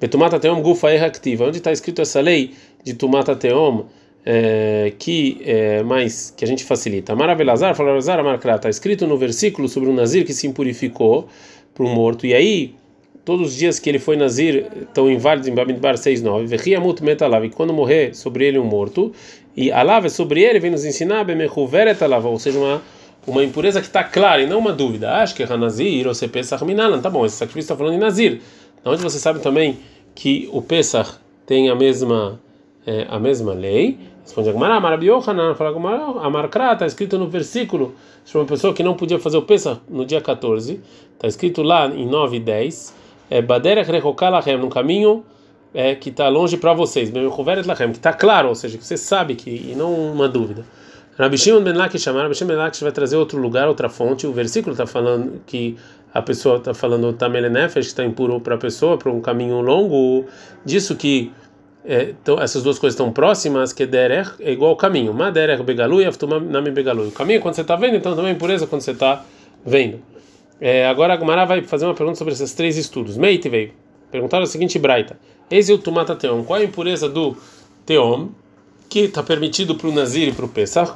Betumata 0.00 0.38
Teom 0.40 0.60
Gufa 0.60 0.92
Erractiva. 0.92 1.44
Onde 1.44 1.58
está 1.58 1.70
escrito 1.70 2.02
essa 2.02 2.20
lei 2.20 2.54
de 2.82 2.92
Tumata 2.94 3.36
Teom 3.36 3.84
é, 4.24 4.92
que 4.98 5.40
é, 5.44 5.82
mais 5.84 6.34
que 6.36 6.44
a 6.44 6.48
gente 6.48 6.64
facilita? 6.64 7.14
Maravilhazar, 7.14 7.76
Falarazar, 7.76 8.18
Amarkra. 8.18 8.56
Está 8.56 8.68
escrito 8.68 9.06
no 9.06 9.16
versículo 9.16 9.68
sobre 9.68 9.88
um 9.88 9.94
Nazir 9.94 10.26
que 10.26 10.32
se 10.32 10.48
impurificou 10.48 11.28
para 11.72 11.84
um 11.84 11.94
morto. 11.94 12.26
E 12.26 12.34
aí 12.34 12.74
todos 13.26 13.48
os 13.48 13.56
dias 13.56 13.80
que 13.80 13.90
ele 13.90 13.98
foi 13.98 14.16
Nazir 14.16 14.68
estão 14.82 15.10
inválidos 15.10 15.48
em 15.48 15.54
Bamidbar 15.54 15.96
6.9. 15.96 16.46
Vechiamut 16.46 17.02
metalav, 17.02 17.44
e 17.44 17.50
quando 17.50 17.74
morrer 17.74 18.14
sobre 18.14 18.46
ele 18.46 18.56
um 18.56 18.64
morto, 18.64 19.12
e 19.56 19.70
alava 19.72 20.08
sobre 20.08 20.44
ele 20.44 20.60
vem 20.60 20.70
nos 20.70 20.84
ensinar 20.84 21.24
bemechuveret 21.24 22.00
alava, 22.04 22.28
ou 22.28 22.38
seja, 22.38 22.56
uma, 22.56 22.80
uma 23.26 23.42
impureza 23.42 23.80
que 23.80 23.88
está 23.88 24.04
clara 24.04 24.42
e 24.42 24.46
não 24.46 24.60
uma 24.60 24.72
dúvida. 24.72 25.12
Acho 25.16 25.34
que 25.34 25.42
é 25.42 25.52
Hanazir 25.52 26.06
ou 26.06 26.14
se 26.14 26.28
Pesach 26.28 26.64
Minalan, 26.64 27.00
tá 27.00 27.10
bom, 27.10 27.26
esse 27.26 27.34
sacrifício 27.34 27.64
está 27.64 27.76
falando 27.76 27.94
em 27.94 27.98
Nazir. 27.98 28.40
Onde 28.84 29.02
você 29.02 29.18
sabe 29.18 29.40
também 29.40 29.78
que 30.14 30.48
o 30.52 30.62
Pesach 30.62 31.14
tem 31.44 31.68
a 31.68 31.74
mesma, 31.74 32.40
é, 32.86 33.06
a 33.10 33.18
mesma 33.18 33.52
lei. 33.52 33.98
Responde 34.22 34.50
Agmará, 34.50 34.78
Marabiohanan, 34.78 35.56
fala 35.56 35.70
Agmará, 35.70 36.04
Amarkra, 36.22 36.74
está 36.74 36.86
escrito 36.86 37.18
no 37.18 37.28
versículo 37.28 37.96
sobre 38.24 38.42
uma 38.42 38.48
pessoa 38.48 38.72
que 38.72 38.84
não 38.84 38.94
podia 38.94 39.18
fazer 39.18 39.36
o 39.36 39.42
Pesach 39.42 39.80
no 39.88 40.04
dia 40.04 40.20
14, 40.20 40.80
está 41.14 41.26
escrito 41.26 41.62
lá 41.62 41.88
em 41.88 42.06
9 42.06 42.36
e 42.36 42.40
10 42.40 43.05
é 43.30 43.42
Baderech 43.42 43.90
Rechokalachem, 43.90 44.56
num 44.58 44.68
caminho 44.68 45.24
é, 45.74 45.94
que 45.94 46.10
está 46.10 46.28
longe 46.28 46.56
para 46.56 46.72
vocês, 46.72 47.10
que 47.10 47.98
está 47.98 48.12
claro, 48.12 48.48
ou 48.48 48.54
seja, 48.54 48.78
que 48.78 48.84
você 48.84 48.96
sabe 48.96 49.34
que, 49.34 49.50
e 49.50 49.74
não 49.76 49.92
uma 49.92 50.28
dúvida. 50.28 50.64
Rabi 51.18 51.36
Ben 51.64 51.72
Lakish 51.74 52.82
vai 52.82 52.92
trazer 52.92 53.16
outro 53.16 53.38
lugar, 53.38 53.66
outra 53.68 53.88
fonte. 53.88 54.26
O 54.26 54.32
versículo 54.32 54.72
está 54.72 54.86
falando 54.86 55.40
que 55.46 55.76
a 56.12 56.20
pessoa 56.20 56.58
está 56.58 56.74
falando 56.74 57.10
Tamelenefesh, 57.12 57.86
que 57.86 57.92
está 57.92 58.04
impuro 58.04 58.38
para 58.38 58.54
a 58.54 58.58
pessoa, 58.58 58.98
para 58.98 59.10
um 59.10 59.20
caminho 59.20 59.60
longo, 59.62 60.26
disso 60.64 60.94
que 60.94 61.32
é, 61.88 62.14
então, 62.20 62.40
essas 62.40 62.64
duas 62.64 62.78
coisas 62.78 62.94
estão 62.94 63.12
próximas, 63.12 63.72
que 63.72 63.86
derech 63.86 64.30
é 64.40 64.52
igual 64.52 64.70
ao 64.70 64.76
caminho. 64.76 65.14
Maderech 65.14 65.62
begalu 65.62 66.02
e 66.02 66.04
aftumam 66.04 66.40
begalu. 66.40 67.08
O 67.08 67.12
caminho 67.12 67.38
é 67.38 67.40
quando 67.40 67.54
você 67.54 67.60
está 67.60 67.76
vendo, 67.76 67.96
então 67.96 68.16
também 68.16 68.32
impureza 68.32 68.66
quando 68.66 68.82
você 68.82 68.90
está 68.90 69.24
vendo. 69.64 70.00
É, 70.60 70.86
agora 70.86 71.14
a 71.14 71.16
Gumara 71.16 71.44
vai 71.44 71.62
fazer 71.62 71.84
uma 71.84 71.94
pergunta 71.94 72.18
sobre 72.18 72.32
esses 72.32 72.54
três 72.54 72.76
estudos. 72.76 73.16
Meite 73.16 73.48
veio. 73.48 73.72
Perguntaram 74.10 74.44
a 74.44 74.46
seguinte 74.46 74.78
braita: 74.78 75.18
o 75.50 75.78
tumata 75.78 76.16
teom. 76.16 76.44
Qual 76.44 76.58
é 76.58 76.62
a 76.62 76.64
impureza 76.64 77.08
do 77.08 77.36
teom 77.84 78.30
que 78.88 79.00
está 79.00 79.22
permitido 79.22 79.74
para 79.74 79.88
o 79.88 79.92
Nazir 79.92 80.28
e 80.28 80.32
para 80.32 80.44
o 80.44 80.48
Pesach? 80.48 80.92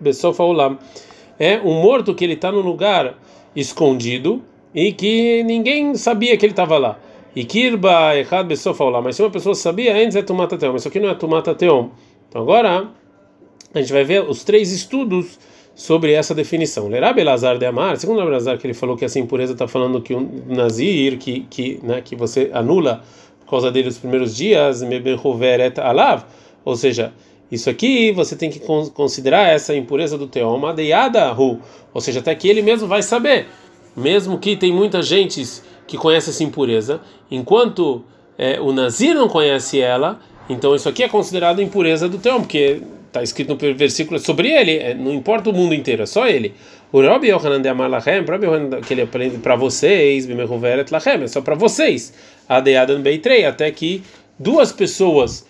Besofa. 0.00 0.44
É 1.38 1.58
um 1.58 1.80
morto 1.80 2.14
que 2.14 2.24
ele 2.24 2.34
está 2.34 2.50
no 2.52 2.60
lugar 2.60 3.16
escondido 3.54 4.42
e 4.74 4.92
que 4.92 5.42
ninguém 5.44 5.94
sabia 5.94 6.36
que 6.36 6.44
ele 6.44 6.52
estava 6.52 6.78
lá. 6.78 6.98
Kirba 7.34 8.16
echad 8.16 8.46
besofa. 8.46 8.84
Mas 9.00 9.16
se 9.16 9.22
uma 9.22 9.30
pessoa 9.30 9.54
sabia, 9.54 9.96
antes 9.96 10.16
é 10.16 10.22
tumata 10.22 10.56
teom. 10.56 10.76
Isso 10.76 10.88
aqui 10.88 11.00
não 11.00 11.08
é 11.08 11.14
tumata 11.14 11.54
teom. 11.54 11.90
Então 12.28 12.42
agora 12.42 12.88
a 13.74 13.80
gente 13.80 13.92
vai 13.92 14.04
ver 14.04 14.28
os 14.28 14.44
três 14.44 14.72
estudos 14.72 15.38
sobre 15.78 16.12
essa 16.12 16.34
definição. 16.34 16.88
Lerá 16.88 17.12
Belazar 17.12 17.56
de 17.56 17.64
Amar, 17.64 17.96
segundo 17.98 18.20
Belazar 18.24 18.58
que 18.58 18.66
ele 18.66 18.74
falou 18.74 18.96
que 18.96 19.04
essa 19.04 19.20
impureza 19.20 19.52
está 19.52 19.68
falando 19.68 20.02
que 20.02 20.12
o 20.12 20.28
nazir, 20.48 21.16
que 21.18 21.46
que, 21.48 21.78
né, 21.84 22.00
que 22.04 22.16
você 22.16 22.50
anula 22.52 23.00
por 23.38 23.50
causa 23.50 23.70
dele 23.70 23.88
os 23.88 23.96
primeiros 23.96 24.34
dias, 24.34 24.82
mebehuveret 24.82 25.78
alav, 25.78 26.24
ou 26.64 26.74
seja, 26.74 27.12
isso 27.50 27.70
aqui 27.70 28.10
você 28.10 28.34
tem 28.34 28.50
que 28.50 28.58
considerar 28.92 29.48
essa 29.48 29.72
impureza 29.72 30.18
do 30.18 30.26
teoma 30.26 30.74
deiada 30.74 31.32
hu, 31.32 31.60
ou 31.94 32.00
seja, 32.00 32.18
até 32.18 32.34
que 32.34 32.48
ele 32.48 32.60
mesmo 32.60 32.88
vai 32.88 33.00
saber, 33.00 33.46
mesmo 33.96 34.36
que 34.36 34.56
tem 34.56 34.72
muita 34.72 35.00
gente 35.00 35.40
que 35.86 35.96
conhece 35.96 36.30
essa 36.30 36.42
impureza, 36.42 37.00
enquanto 37.30 38.02
é, 38.36 38.60
o 38.60 38.72
nazir 38.72 39.14
não 39.14 39.28
conhece 39.28 39.80
ela, 39.80 40.18
então 40.50 40.74
isso 40.74 40.88
aqui 40.88 41.04
é 41.04 41.08
considerado 41.08 41.62
impureza 41.62 42.08
do 42.08 42.18
teom, 42.18 42.40
porque 42.40 42.82
está 43.08 43.22
escrito 43.22 43.58
no 43.60 43.74
versículo 43.74 44.18
sobre 44.20 44.50
ele, 44.50 44.76
é, 44.76 44.94
não 44.94 45.12
importa 45.12 45.50
o 45.50 45.52
mundo 45.52 45.74
inteiro, 45.74 46.02
é 46.02 46.06
só 46.06 46.26
ele. 46.26 46.54
O 46.92 47.02
Rabbi 47.02 47.28
Yohanan 47.28 47.60
de 47.60 47.68
Yohanan 47.68 48.80
que 48.80 48.94
ele 48.94 49.02
aprende 49.02 49.38
para 49.38 49.56
vocês, 49.56 50.24
Bimehuveret 50.26 50.90
Lachem, 50.90 51.22
é 51.22 51.26
só 51.26 51.40
para 51.40 51.54
vocês. 51.54 52.14
Adeadan 52.48 53.00
Beitrei, 53.00 53.44
até 53.44 53.70
que 53.70 54.02
duas 54.38 54.72
pessoas 54.72 55.46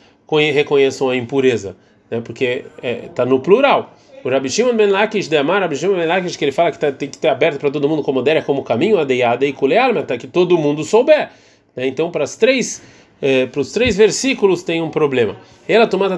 reconheçam 0.52 1.10
a 1.10 1.16
impureza, 1.16 1.76
né? 2.10 2.20
porque 2.20 2.64
está 2.76 2.86
é, 2.86 2.94
tá 3.14 3.26
no 3.26 3.40
plural. 3.40 3.94
O 4.24 4.28
Rabbi 4.28 4.48
Shimon 4.48 4.74
ben 4.74 4.90
Lakish 4.90 5.28
de 5.28 5.36
Amar, 5.36 5.72
Shimon 5.74 5.96
ben 5.96 6.06
Lakish, 6.06 6.36
que 6.36 6.44
ele 6.44 6.52
fala 6.52 6.72
que 6.72 6.78
tá, 6.78 6.90
tem 6.90 7.08
que 7.08 7.18
ter 7.18 7.28
aberto 7.28 7.60
para 7.60 7.70
todo 7.70 7.88
mundo 7.88 8.02
como 8.02 8.20
der, 8.20 8.44
como 8.44 8.64
caminho, 8.64 8.98
Adeada 8.98 9.46
e 9.46 9.52
Kulealma, 9.52 10.00
até 10.00 10.18
que 10.18 10.26
todo 10.26 10.58
mundo 10.58 10.82
souber. 10.82 11.30
Né? 11.76 11.86
Então, 11.86 12.10
para 12.10 12.24
as 12.24 12.36
três 12.36 12.82
é, 13.20 13.46
para 13.46 13.60
os 13.60 13.72
três 13.72 13.96
versículos 13.96 14.62
tem 14.62 14.80
um 14.80 14.90
problema. 14.90 15.36
Ela 15.68 15.86
tomata 15.86 16.16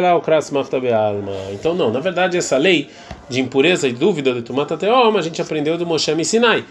lá 0.00 0.16
o 0.16 0.20
alma. 0.94 1.32
Então 1.52 1.74
não, 1.74 1.90
na 1.90 2.00
verdade 2.00 2.36
essa 2.36 2.56
lei 2.56 2.88
de 3.28 3.40
impureza 3.40 3.88
e 3.88 3.92
dúvida 3.92 4.32
de 4.32 4.42
tomata 4.42 4.76
teoma 4.76 5.18
a 5.18 5.22
gente 5.22 5.40
aprendeu 5.40 5.76
do 5.76 5.86
Moshe 5.86 6.24
Sinai. 6.24 6.64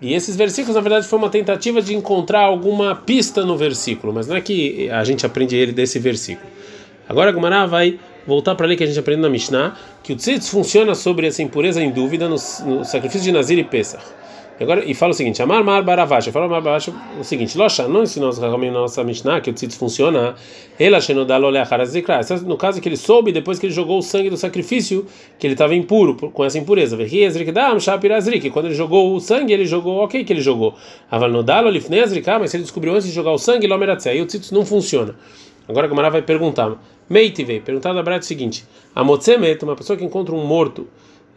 E 0.00 0.14
esses 0.14 0.34
versículos 0.34 0.74
na 0.74 0.80
verdade 0.80 1.06
foi 1.06 1.18
uma 1.18 1.30
tentativa 1.30 1.80
de 1.80 1.94
encontrar 1.94 2.40
alguma 2.40 2.96
pista 2.96 3.44
no 3.44 3.56
versículo, 3.56 4.12
mas 4.12 4.26
não 4.26 4.36
é 4.36 4.40
que 4.40 4.90
a 4.90 5.04
gente 5.04 5.24
aprende 5.24 5.54
ele 5.54 5.72
desse 5.72 5.98
versículo. 5.98 6.50
Agora 7.08 7.30
a 7.30 7.32
Gumará 7.32 7.66
vai 7.66 7.98
voltar 8.26 8.54
para 8.54 8.66
a 8.66 8.68
lei 8.68 8.76
que 8.76 8.84
a 8.84 8.86
gente 8.86 8.98
aprende 8.98 9.20
na 9.20 9.28
Mishnah, 9.28 9.76
que 10.02 10.12
o 10.12 10.16
tzitz 10.16 10.48
funciona 10.48 10.94
sobre 10.94 11.26
essa 11.26 11.42
impureza 11.42 11.82
em 11.82 11.90
dúvida 11.90 12.28
no, 12.28 12.36
no 12.64 12.84
sacrifício 12.84 13.22
de 13.22 13.32
Nazir 13.32 13.58
e 13.58 13.64
Pesach. 13.64 14.02
Agora, 14.62 14.84
e 14.84 14.94
fala 14.94 15.10
o 15.10 15.14
seguinte: 15.14 15.42
Amar 15.42 15.64
Mar 15.64 15.82
Baravash. 15.82 16.28
Fala 16.28 16.48
Mar 16.48 16.60
Baravash 16.60 16.92
o 17.18 17.24
seguinte: 17.24 17.58
Locha, 17.58 17.88
não 17.88 18.04
ensinou 18.04 18.32
nossa 18.72 19.04
Mishnah 19.04 19.40
que 19.40 19.50
o 19.50 19.52
tzitz 19.52 19.76
funciona. 19.76 20.34
Ela 20.78 21.00
Shenodal 21.00 21.42
Oleacharazikra. 21.42 22.20
No 22.46 22.56
caso 22.56 22.80
que 22.80 22.88
ele 22.88 22.96
soube 22.96 23.32
depois 23.32 23.58
que 23.58 23.66
ele 23.66 23.74
jogou 23.74 23.98
o 23.98 24.02
sangue 24.02 24.30
do 24.30 24.36
sacrifício, 24.36 25.06
que 25.38 25.46
ele 25.46 25.54
estava 25.54 25.74
impuro, 25.74 26.14
com 26.30 26.44
essa 26.44 26.58
impureza. 26.58 26.96
Quando 28.52 28.66
ele 28.66 28.74
jogou 28.74 29.14
o 29.14 29.20
sangue, 29.20 29.52
ele 29.52 29.66
jogou, 29.66 29.98
ok, 30.04 30.24
que 30.24 30.32
ele 30.32 30.40
jogou. 30.40 30.74
Avalnodal 31.10 31.66
Olifnezrika, 31.66 32.38
mas 32.38 32.50
se 32.50 32.56
ele 32.56 32.62
descobriu 32.62 32.94
antes 32.94 33.06
de 33.06 33.12
jogar 33.12 33.32
o 33.32 33.38
sangue, 33.38 33.66
Lomeratzé. 33.66 34.10
Aí 34.10 34.22
o 34.22 34.26
tzitz 34.26 34.50
não 34.50 34.64
funciona. 34.64 35.14
Agora 35.68 35.86
a 35.86 35.88
Gamara 35.88 36.10
vai 36.10 36.22
perguntar: 36.22 36.76
Meitive, 37.08 37.60
perguntar 37.60 37.92
da 37.92 38.02
Brad 38.02 38.22
o 38.22 38.24
seguinte: 38.24 38.64
Amotzemet, 38.94 39.62
uma 39.64 39.76
pessoa 39.76 39.96
que 39.96 40.04
encontra 40.04 40.34
um 40.34 40.44
morto 40.44 40.86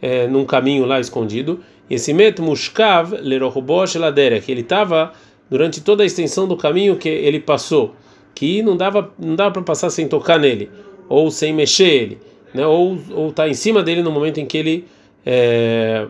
é, 0.00 0.26
num 0.26 0.44
caminho 0.44 0.84
lá 0.84 1.00
escondido. 1.00 1.60
E 1.88 1.94
esse 1.94 2.12
met 2.12 2.40
mushkav 2.40 3.12
lerohubosh 3.20 3.96
laderech, 3.96 4.50
ele 4.50 4.62
estava 4.62 5.12
durante 5.48 5.80
toda 5.80 6.02
a 6.02 6.06
extensão 6.06 6.48
do 6.48 6.56
caminho 6.56 6.96
que 6.96 7.08
ele 7.08 7.40
passou, 7.40 7.94
que 8.34 8.62
não 8.62 8.76
dava 8.76 9.12
não 9.18 9.36
dava 9.36 9.52
para 9.52 9.62
passar 9.62 9.90
sem 9.90 10.08
tocar 10.08 10.38
nele 10.38 10.68
ou 11.08 11.30
sem 11.30 11.52
mexer 11.52 11.88
ele, 11.88 12.18
né? 12.52 12.66
Ou 12.66 12.98
ou 13.12 13.32
tá 13.32 13.48
em 13.48 13.54
cima 13.54 13.82
dele 13.82 14.02
no 14.02 14.10
momento 14.10 14.38
em 14.38 14.46
que 14.46 14.58
ele 14.58 14.84
é, 15.24 16.06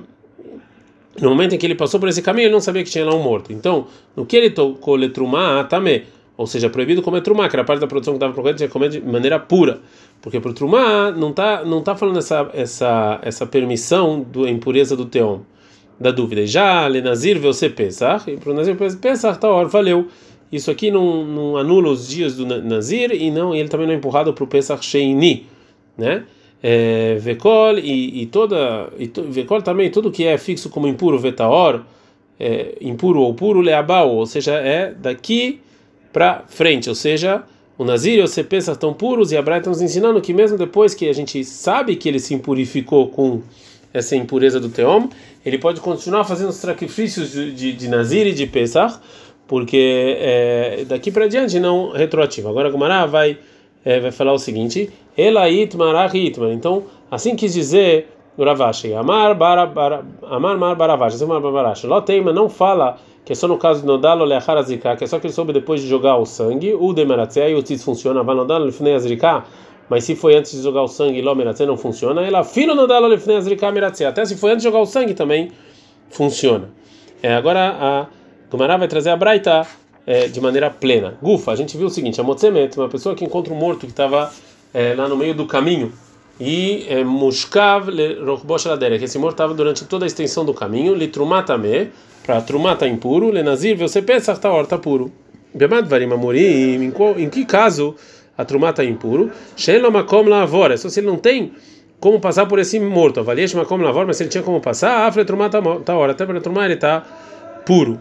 no 1.21 1.31
momento 1.31 1.55
em 1.55 1.59
que 1.59 1.67
ele 1.67 1.75
passou 1.75 1.99
por 1.99 2.09
esse 2.09 2.23
caminho, 2.23 2.47
ele 2.47 2.53
não 2.53 2.61
sabia 2.61 2.85
que 2.85 2.91
tinha 2.91 3.05
lá 3.05 3.15
um 3.15 3.23
morto. 3.23 3.53
Então, 3.53 3.87
no 4.15 4.27
que 4.27 4.37
ele 4.37 4.51
tocou 4.51 4.97
letrumá, 4.97 5.65
tamé, 5.65 6.05
ou 6.37 6.47
seja, 6.47 6.69
proibido 6.69 7.01
comer 7.01 7.23
trumá, 7.23 7.49
que 7.49 7.57
era 7.57 7.65
parte 7.65 7.81
da 7.81 7.87
produção 7.87 8.13
que 8.13 8.17
estava 8.17 8.33
procurando, 8.33 8.59
tinha 8.59 8.69
que 8.69 8.73
comer 8.73 8.91
de 8.91 9.01
maneira 9.01 9.39
pura. 9.39 9.81
Porque 10.21 10.41
para 10.41 10.51
o 10.51 10.55
Trumá 10.55 11.11
não 11.11 11.31
está 11.31 11.65
não 11.65 11.83
tá 11.83 11.95
falando 11.95 12.19
essa, 12.19 12.51
essa, 12.53 13.21
essa 13.23 13.47
permissão 13.47 14.25
da 14.25 14.51
impureza 14.51 14.97
do 14.97 15.07
Teom, 15.07 15.41
da 16.01 16.11
dúvida. 16.11 16.47
Já 16.47 16.87
Lenazir 16.87 17.39
você 17.39 17.69
Pesach, 17.69 18.31
e 18.31 18.37
para 18.37 18.51
o 18.51 18.55
Nazir 18.55 18.77
Pesach, 18.77 19.39
tá 19.39 19.49
hora, 19.49 19.69
valeu. 19.69 20.09
Isso 20.51 20.71
aqui 20.71 20.91
não, 20.91 21.25
não 21.25 21.57
anula 21.57 21.91
os 21.91 22.09
dias 22.09 22.37
do 22.37 22.47
Nazir 22.47 23.13
e 23.13 23.31
não 23.31 23.55
ele 23.55 23.69
também 23.69 23.87
não 23.87 23.95
é 23.95 23.97
empurrado 23.97 24.33
para 24.33 24.45
o 24.45 24.47
Pesach 24.47 24.85
Sheini, 24.85 25.47
né? 25.99 26.25
É, 26.63 27.17
Vekol 27.21 27.79
e, 27.79 28.23
e 28.23 28.27
toda 28.27 28.89
e 28.99 29.09
to, 29.09 29.23
Vekol 29.25 29.61
também 29.61 29.91
tudo 29.91 30.11
que 30.11 30.25
é 30.25 30.39
fixo 30.39 30.71
como 30.71 30.89
impuro 30.89 31.19
Vetaor, 31.19 31.83
é, 32.39 32.77
impuro 32.81 33.21
ou 33.21 33.35
puro 33.35 33.61
Leabal, 33.61 34.11
ou 34.11 34.27
seja, 34.27 34.55
é 34.55 34.93
daqui 34.93 35.61
para 36.13 36.45
frente, 36.47 36.89
ou 36.89 36.95
seja, 36.95 37.45
o 37.79 37.85
Nazir 37.85 38.19
e 38.19 38.23
o 38.23 38.29
Cepesa 38.29 38.73
estão 38.73 38.95
puros 38.95 39.33
e 39.33 39.37
a 39.37 39.43
Braita 39.43 39.69
nos 39.69 39.83
ensinando 39.83 40.21
que 40.21 40.33
mesmo 40.33 40.57
depois 40.57 40.95
que 40.95 41.09
a 41.09 41.13
gente 41.13 41.45
sabe 41.45 41.97
que 41.97 42.09
ele 42.09 42.19
se 42.19 42.35
impurificou 42.35 43.09
com 43.09 43.43
essa 43.93 44.17
impureza 44.17 44.59
do 44.61 44.69
Teom, 44.69 45.09
ele 45.45 45.59
pode 45.59 45.81
continuar 45.81 46.25
fazendo 46.25 46.51
os 46.51 46.57
sacrifícios 46.57 47.33
de, 47.33 47.53
de, 47.53 47.73
de 47.73 47.89
Nazir 47.89 48.27
e 48.27 48.33
de 48.33 48.47
Pesach, 48.47 48.99
porque 49.47 50.17
é, 50.19 50.85
daqui 50.89 51.11
para 51.11 51.27
diante 51.27 51.59
não 51.61 51.93
retroativo. 51.93 52.49
Agora 52.49 52.71
Gumará 52.71 53.07
vai, 53.07 53.39
é, 53.85 54.01
vai 54.01 54.11
falar 54.11 54.33
o 54.33 54.39
seguinte: 54.39 54.91
Elait 55.17 55.75
Marahitman. 55.75 56.53
Então, 56.53 56.85
assim 57.11 57.37
quis 57.37 57.55
dizer 57.55 58.09
no 58.37 58.45
Ravashi, 58.45 58.93
Amar 58.93 59.31
Amar 59.31 60.59
Mar 60.59 60.75
Baravashi, 60.75 61.23
Amar 61.23 61.41
Baravashi. 61.41 61.87
Lotema 61.87 62.33
não 62.33 62.49
fala 62.49 62.99
que 63.27 63.33
é 63.33 63.35
só 63.37 63.49
no 63.49 63.59
caso 63.59 63.81
de 63.81 63.87
Nodalo 63.89 64.25
Leachar 64.25 64.57
Azrika, 64.57 64.95
que 64.95 65.03
é 65.03 65.07
só 65.09 65.19
que 65.19 65.27
ele 65.27 65.35
soube 65.35 65.53
depois 65.53 65.83
de 65.83 65.89
jogar 65.89 66.17
o 66.17 66.25
sangue, 66.25 66.73
o 66.75 66.93
Demaratzé, 66.93 67.51
e 67.51 67.57
o 67.57 67.63
Tzitz 67.63 67.83
funciona, 67.83 68.23
vai 68.23 68.37
Nodalo 68.37 68.67
Lefnei 68.67 68.95
Azrika, 68.95 69.43
mas 69.91 70.05
se 70.05 70.15
foi 70.15 70.37
antes 70.37 70.53
de 70.53 70.63
jogar 70.63 70.83
o 70.83 70.87
sangue, 70.87 71.21
Ló 71.21 71.35
Meratzé 71.35 71.67
não 71.67 71.77
funciona, 71.77 72.25
ela 72.25 72.45
filo 72.45 72.77
Nodalo 72.77 73.09
Lefnei 73.09 73.37
Azrika 73.37 73.71
Meratzé, 73.73 74.07
até 74.07 74.25
se 74.25 74.37
foi 74.37 74.53
antes 74.53 74.63
de 74.63 74.69
jogar 74.69 74.81
o 74.81 74.87
sangue 74.87 75.13
também 75.13 75.51
funciona. 76.09 76.71
É, 77.21 77.35
agora 77.35 77.77
a 77.81 78.07
Gumará 78.49 78.77
vai 78.77 78.87
trazer 78.87 79.11
a 79.11 79.17
Braita 79.17 79.67
é, 80.07 80.29
de 80.29 80.41
maneira 80.41 80.71
plena. 80.71 81.19
Gufa, 81.21 81.51
a 81.51 81.57
gente 81.57 81.77
viu 81.77 81.89
o 81.89 81.91
seguinte, 81.91 82.21
a 82.21 82.25
Motzemet, 82.25 82.79
uma 82.79 82.89
pessoa 82.89 83.17
que 83.17 83.25
encontra 83.25 83.53
um 83.53 83.57
morto 83.57 83.81
que 83.81 83.93
estava 83.93 84.33
é, 84.73 84.95
lá 84.95 85.09
no 85.09 85.17
meio 85.17 85.35
do 85.35 85.47
caminho, 85.47 85.93
e 86.39 86.87
é, 86.89 87.03
Mushkav 87.03 87.89
Rochbosh 88.25 88.65
que 88.99 89.05
esse 89.05 89.19
morto 89.19 89.35
estava 89.35 89.55
durante 89.55 89.85
toda 89.87 90.05
a 90.05 90.07
extensão 90.07 90.45
do 90.45 90.53
caminho, 90.53 90.95
Litrumatame, 90.95 91.91
para 92.25 92.41
Trumá 92.41 92.73
está 92.73 92.87
impuro, 92.87 93.31
Lenazir, 93.31 93.77
você 93.77 94.03
pensa 94.03 94.33
que 94.33 94.47
está 94.47 94.79
puro. 94.79 95.13
Bemad 95.55 95.91
amorim, 96.13 96.93
em 97.17 97.31
que 97.31 97.45
caso 97.47 97.95
a 98.37 98.45
Trumá 98.45 98.71
está 98.71 98.85
impuro? 98.85 99.31
Shelo 99.57 99.91
makom 99.91 100.29
lavor, 100.29 100.73
é 100.73 100.77
só 100.77 100.89
se 100.89 101.01
ele 101.01 101.07
não 101.07 101.17
tem 101.17 101.53
como 101.99 102.21
passar 102.21 102.47
por 102.47 102.59
esse 102.59 102.79
morto. 102.79 103.21
Avaliesh 103.21 103.55
makom 103.55 103.79
lavor, 103.79 104.07
mas 104.07 104.17
se 104.17 104.25
ele 104.25 104.31
tinha 104.31 104.43
como 104.43 104.61
passar, 104.61 105.07
afre 105.07 105.25
Trumá 105.25 105.47
está 105.47 105.97
hora, 105.97 106.13
até 106.13 106.27
para 106.27 106.41
Trumá 106.41 106.65
ele 106.65 106.75
está 106.75 107.03
puro. 107.65 107.99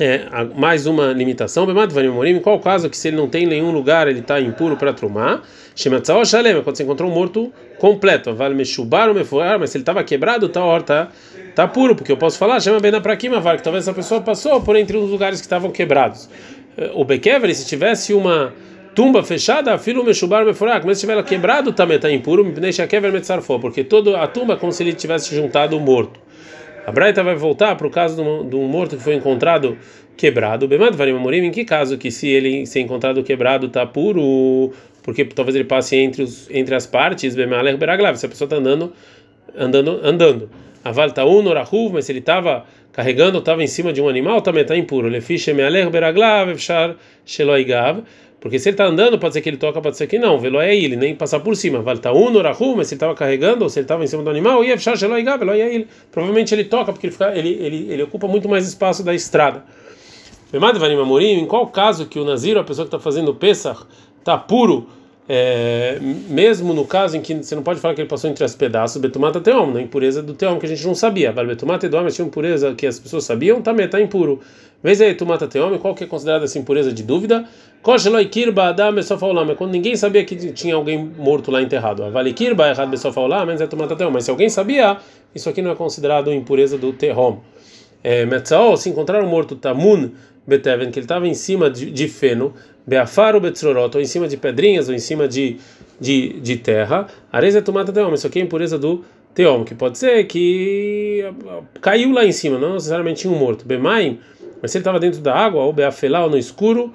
É, 0.00 0.24
mais 0.56 0.86
uma 0.86 1.12
limitação, 1.12 1.66
em 2.26 2.40
qual 2.40 2.58
caso 2.58 2.88
que 2.88 2.96
se 2.96 3.08
ele 3.08 3.18
não 3.18 3.28
tem 3.28 3.44
nenhum 3.44 3.70
lugar 3.70 4.08
ele 4.08 4.20
está 4.20 4.40
impuro 4.40 4.74
para 4.74 4.94
shalem, 6.24 6.62
quando 6.62 6.74
você 6.74 6.82
encontrou 6.84 7.10
um 7.10 7.12
morto 7.12 7.52
completo, 7.78 8.34
vale 8.34 8.54
mechubar 8.54 9.08
ou 9.08 9.14
mefuar, 9.14 9.58
mas 9.60 9.68
se 9.68 9.76
ele 9.76 9.82
estava 9.82 10.02
quebrado, 10.02 10.46
está 10.46 10.64
horta 10.64 11.08
tá 11.54 11.68
puro, 11.68 11.94
porque 11.94 12.10
eu 12.10 12.16
posso 12.16 12.38
falar, 12.38 12.60
chama 12.60 12.80
bem 12.80 12.90
na 12.90 13.00
praquima, 13.00 13.42
que 13.58 13.62
talvez 13.62 13.84
essa 13.84 13.94
pessoa 13.94 14.22
passou 14.22 14.58
por 14.62 14.74
entre 14.74 14.96
os 14.96 15.10
lugares 15.10 15.38
que 15.38 15.46
estavam 15.46 15.70
quebrados. 15.70 16.30
O 16.94 17.04
Bekever, 17.04 17.54
se 17.54 17.66
tivesse 17.66 18.14
uma 18.14 18.54
tumba 18.94 19.22
fechada, 19.22 19.76
filo 19.76 20.02
mechubar 20.02 20.46
mefurak, 20.46 20.86
mas 20.86 20.96
se 20.96 21.06
tiver 21.06 21.22
quebrado 21.24 21.74
também 21.74 21.96
está 21.96 22.10
impuro, 22.10 22.42
deixa 22.52 22.86
kever 22.86 23.12
metzarfo, 23.12 23.60
porque 23.60 23.84
toda 23.84 24.18
a 24.18 24.26
tumba 24.26 24.54
é 24.54 24.56
como 24.56 24.72
se 24.72 24.82
ele 24.82 24.94
tivesse 24.94 25.34
juntado 25.34 25.76
o 25.76 25.80
morto. 25.80 26.29
A 26.86 26.92
Braita 26.92 27.22
vai 27.22 27.34
voltar 27.34 27.76
para 27.76 27.86
o 27.86 27.90
caso 27.90 28.16
de 28.44 28.56
um 28.56 28.66
morto 28.66 28.96
que 28.96 29.02
foi 29.02 29.14
encontrado 29.14 29.76
quebrado. 30.16 30.66
Bemad 30.66 30.96
varim 30.96 31.12
amorim, 31.12 31.44
em 31.44 31.50
que 31.50 31.64
caso 31.64 31.96
que 31.96 32.10
se 32.10 32.28
ele 32.28 32.66
ser 32.66 32.80
encontrado 32.80 33.22
quebrado 33.22 33.66
está 33.66 33.86
puro, 33.86 34.72
porque 35.02 35.24
talvez 35.24 35.54
ele 35.54 35.64
passe 35.64 35.96
entre, 35.96 36.22
os, 36.22 36.48
entre 36.50 36.74
as 36.74 36.86
partes, 36.86 37.34
se 37.34 37.40
a 37.40 38.28
pessoa 38.28 38.46
está 38.46 38.56
andando, 38.56 38.92
andando, 39.56 40.00
andando. 40.02 40.50
Aval 40.84 41.10
Taun 41.10 41.46
Orahuv, 41.46 41.94
mas 41.94 42.06
se 42.06 42.12
ele 42.12 42.20
estava 42.20 42.64
carregando, 42.92 43.38
estava 43.38 43.62
em 43.62 43.66
cima 43.66 43.92
de 43.92 44.00
um 44.00 44.08
animal, 44.08 44.40
também 44.40 44.62
está 44.62 44.76
impuro. 44.76 45.08
Lefiche 45.08 45.52
mealer 45.52 45.90
beraglav, 45.90 46.50
efshar 46.50 46.96
sheloigav. 47.24 48.02
Porque 48.40 48.58
se 48.58 48.70
ele 48.70 48.74
está 48.74 48.86
andando, 48.86 49.18
pode 49.18 49.34
ser 49.34 49.42
que 49.42 49.50
ele 49.50 49.58
toca, 49.58 49.80
pode 49.82 49.98
ser 49.98 50.06
que 50.06 50.18
não. 50.18 50.38
Velo 50.38 50.60
é 50.60 50.74
ele, 50.74 50.96
nem 50.96 51.14
passar 51.14 51.40
por 51.40 51.54
cima. 51.54 51.82
Vale 51.82 51.98
tá 51.98 52.10
um 52.10 52.30
mas 52.74 52.88
se 52.88 52.94
ele 52.94 52.96
estava 52.96 53.14
carregando, 53.14 53.64
ou 53.64 53.68
se 53.68 53.78
ele 53.78 53.84
estava 53.84 54.02
em 54.02 54.06
cima 54.06 54.22
do 54.22 54.30
animal, 54.30 54.64
ia 54.64 54.78
fechar 54.78 54.96
velo 54.96 55.14
é 55.14 55.74
ele. 55.74 55.86
Provavelmente 56.10 56.54
ele 56.54 56.64
toca, 56.64 56.90
porque 56.90 57.06
ele, 57.06 57.12
fica, 57.12 57.36
ele, 57.36 57.50
ele, 57.50 57.92
ele 57.92 58.02
ocupa 58.02 58.26
muito 58.26 58.48
mais 58.48 58.66
espaço 58.66 59.04
da 59.04 59.14
estrada. 59.14 59.62
Em 60.52 61.46
qual 61.46 61.66
caso 61.66 62.06
que 62.06 62.18
o 62.18 62.24
Nazir, 62.24 62.56
a 62.56 62.64
pessoa 62.64 62.86
que 62.86 62.94
está 62.94 62.98
fazendo 62.98 63.30
o 63.30 63.34
Pesach, 63.34 63.82
está 64.18 64.38
puro? 64.38 64.88
É, 65.32 65.98
mesmo 66.00 66.74
no 66.74 66.84
caso 66.84 67.16
em 67.16 67.20
que 67.20 67.34
você 67.34 67.54
não 67.54 67.62
pode 67.62 67.78
falar 67.78 67.94
que 67.94 68.00
ele 68.00 68.08
passou 68.08 68.28
entre 68.28 68.42
as 68.42 68.56
pedaços, 68.56 69.00
betumata 69.00 69.40
teom, 69.40 69.70
na 69.70 69.80
impureza 69.80 70.20
do 70.20 70.34
teom 70.34 70.58
que 70.58 70.66
a 70.66 70.68
gente 70.68 70.84
não 70.84 70.94
sabia. 70.94 71.30
Betumata 71.30 71.88
teom, 71.88 72.02
mas 72.02 72.16
tinha 72.16 72.26
impureza 72.26 72.74
que 72.74 72.84
as 72.84 72.98
pessoas 72.98 73.24
sabiam, 73.24 73.62
também 73.62 73.86
está 73.86 74.00
impuro. 74.00 74.40
Vez 74.82 75.00
aí, 75.00 75.14
tumata 75.14 75.46
teom, 75.46 75.78
qual 75.78 75.94
que 75.94 76.04
é 76.04 76.06
considerada 76.06 76.44
essa 76.44 76.58
impureza 76.58 76.90
de 76.90 77.02
dúvida? 77.02 77.44
Kosheloi 77.82 78.26
kirba 78.26 78.68
adam 78.68 78.94
é 78.98 79.54
quando 79.54 79.72
ninguém 79.72 79.94
sabia 79.94 80.24
que 80.24 80.36
tinha 80.52 80.74
alguém 80.74 80.98
morto 80.98 81.50
lá 81.50 81.60
enterrado. 81.60 82.10
Vale 82.10 82.32
kirba 82.32 82.68
errado 82.68 82.88
besofaolam, 82.88 83.44
mas 83.46 83.60
é 83.60 83.66
tumata 83.66 83.94
teom. 83.94 84.10
Mas 84.10 84.24
se 84.24 84.30
alguém 84.30 84.48
sabia, 84.48 84.96
isso 85.34 85.48
aqui 85.48 85.60
não 85.60 85.70
é 85.70 85.74
considerado 85.74 86.32
impureza 86.32 86.78
do 86.78 86.92
teom. 86.92 87.40
É, 88.02 88.24
Metzao, 88.24 88.76
se 88.76 88.88
encontrar 88.88 89.22
um 89.22 89.28
morto 89.28 89.54
tamun 89.54 90.10
beteven, 90.46 90.90
que 90.90 90.98
ele 90.98 91.04
estava 91.04 91.28
em 91.28 91.34
cima 91.34 91.70
de, 91.70 91.90
de 91.90 92.08
feno, 92.08 92.54
Beafaro 92.86 93.40
betzrorot, 93.40 93.94
ou 93.94 94.02
em 94.02 94.06
cima 94.06 94.26
de 94.26 94.36
pedrinhas, 94.36 94.88
ou 94.88 94.94
em 94.94 94.98
cima 94.98 95.28
de, 95.28 95.58
de, 96.00 96.40
de 96.40 96.56
terra, 96.56 97.06
areza 97.30 97.58
é 97.58 97.62
tomada 97.62 97.92
teom, 97.92 98.12
isso 98.14 98.26
aqui 98.26 98.40
é 98.40 98.42
impureza 98.42 98.78
do 98.78 99.04
teom, 99.34 99.64
que 99.64 99.74
pode 99.74 99.98
ser 99.98 100.24
que 100.24 101.24
caiu 101.80 102.12
lá 102.12 102.24
em 102.24 102.32
cima, 102.32 102.58
não 102.58 102.74
necessariamente 102.74 103.20
tinha 103.20 103.32
um 103.32 103.38
morto. 103.38 103.64
Bemaim, 103.64 104.18
mas 104.60 104.70
se 104.70 104.78
ele 104.78 104.82
estava 104.82 104.98
dentro 105.00 105.20
da 105.20 105.34
água, 105.34 105.62
ou 105.62 105.72
beafelá, 105.72 106.24
ou 106.24 106.30
no 106.30 106.38
escuro, 106.38 106.92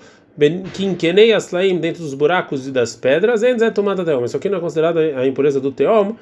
quinquenei 0.73 1.33
aslaim, 1.33 1.77
dentro 1.77 2.03
dos 2.03 2.13
buracos 2.13 2.67
e 2.67 2.71
das 2.71 2.95
pedras, 2.95 3.43
é 3.43 3.71
tomada 3.71 4.03
teom. 4.03 4.25
Isso 4.25 4.35
aqui 4.37 4.49
não 4.49 4.57
é 4.57 4.61
considerado 4.61 4.97
a 4.97 5.25
impureza 5.25 5.59
do 5.59 5.71
teom, 5.71 6.15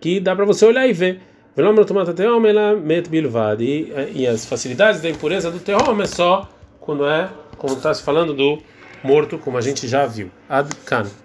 que 0.00 0.20
dá 0.20 0.36
para 0.36 0.44
você 0.44 0.64
olhar 0.64 0.86
e 0.86 0.92
ver. 0.92 1.20
E 4.14 4.26
as 4.26 4.44
facilidades 4.44 5.00
da 5.00 5.08
impureza 5.08 5.50
do 5.50 5.58
teom 5.58 6.00
é 6.00 6.06
só 6.06 6.48
quando 6.80 7.06
é, 7.06 7.28
como 7.56 7.74
está 7.74 7.92
se 7.92 8.02
falando 8.02 8.34
do 8.34 8.58
morto, 9.02 9.38
como 9.38 9.56
a 9.56 9.60
gente 9.60 9.88
já 9.88 10.06
viu. 10.06 10.30
Ad 10.48 10.68
Kan. 10.84 11.06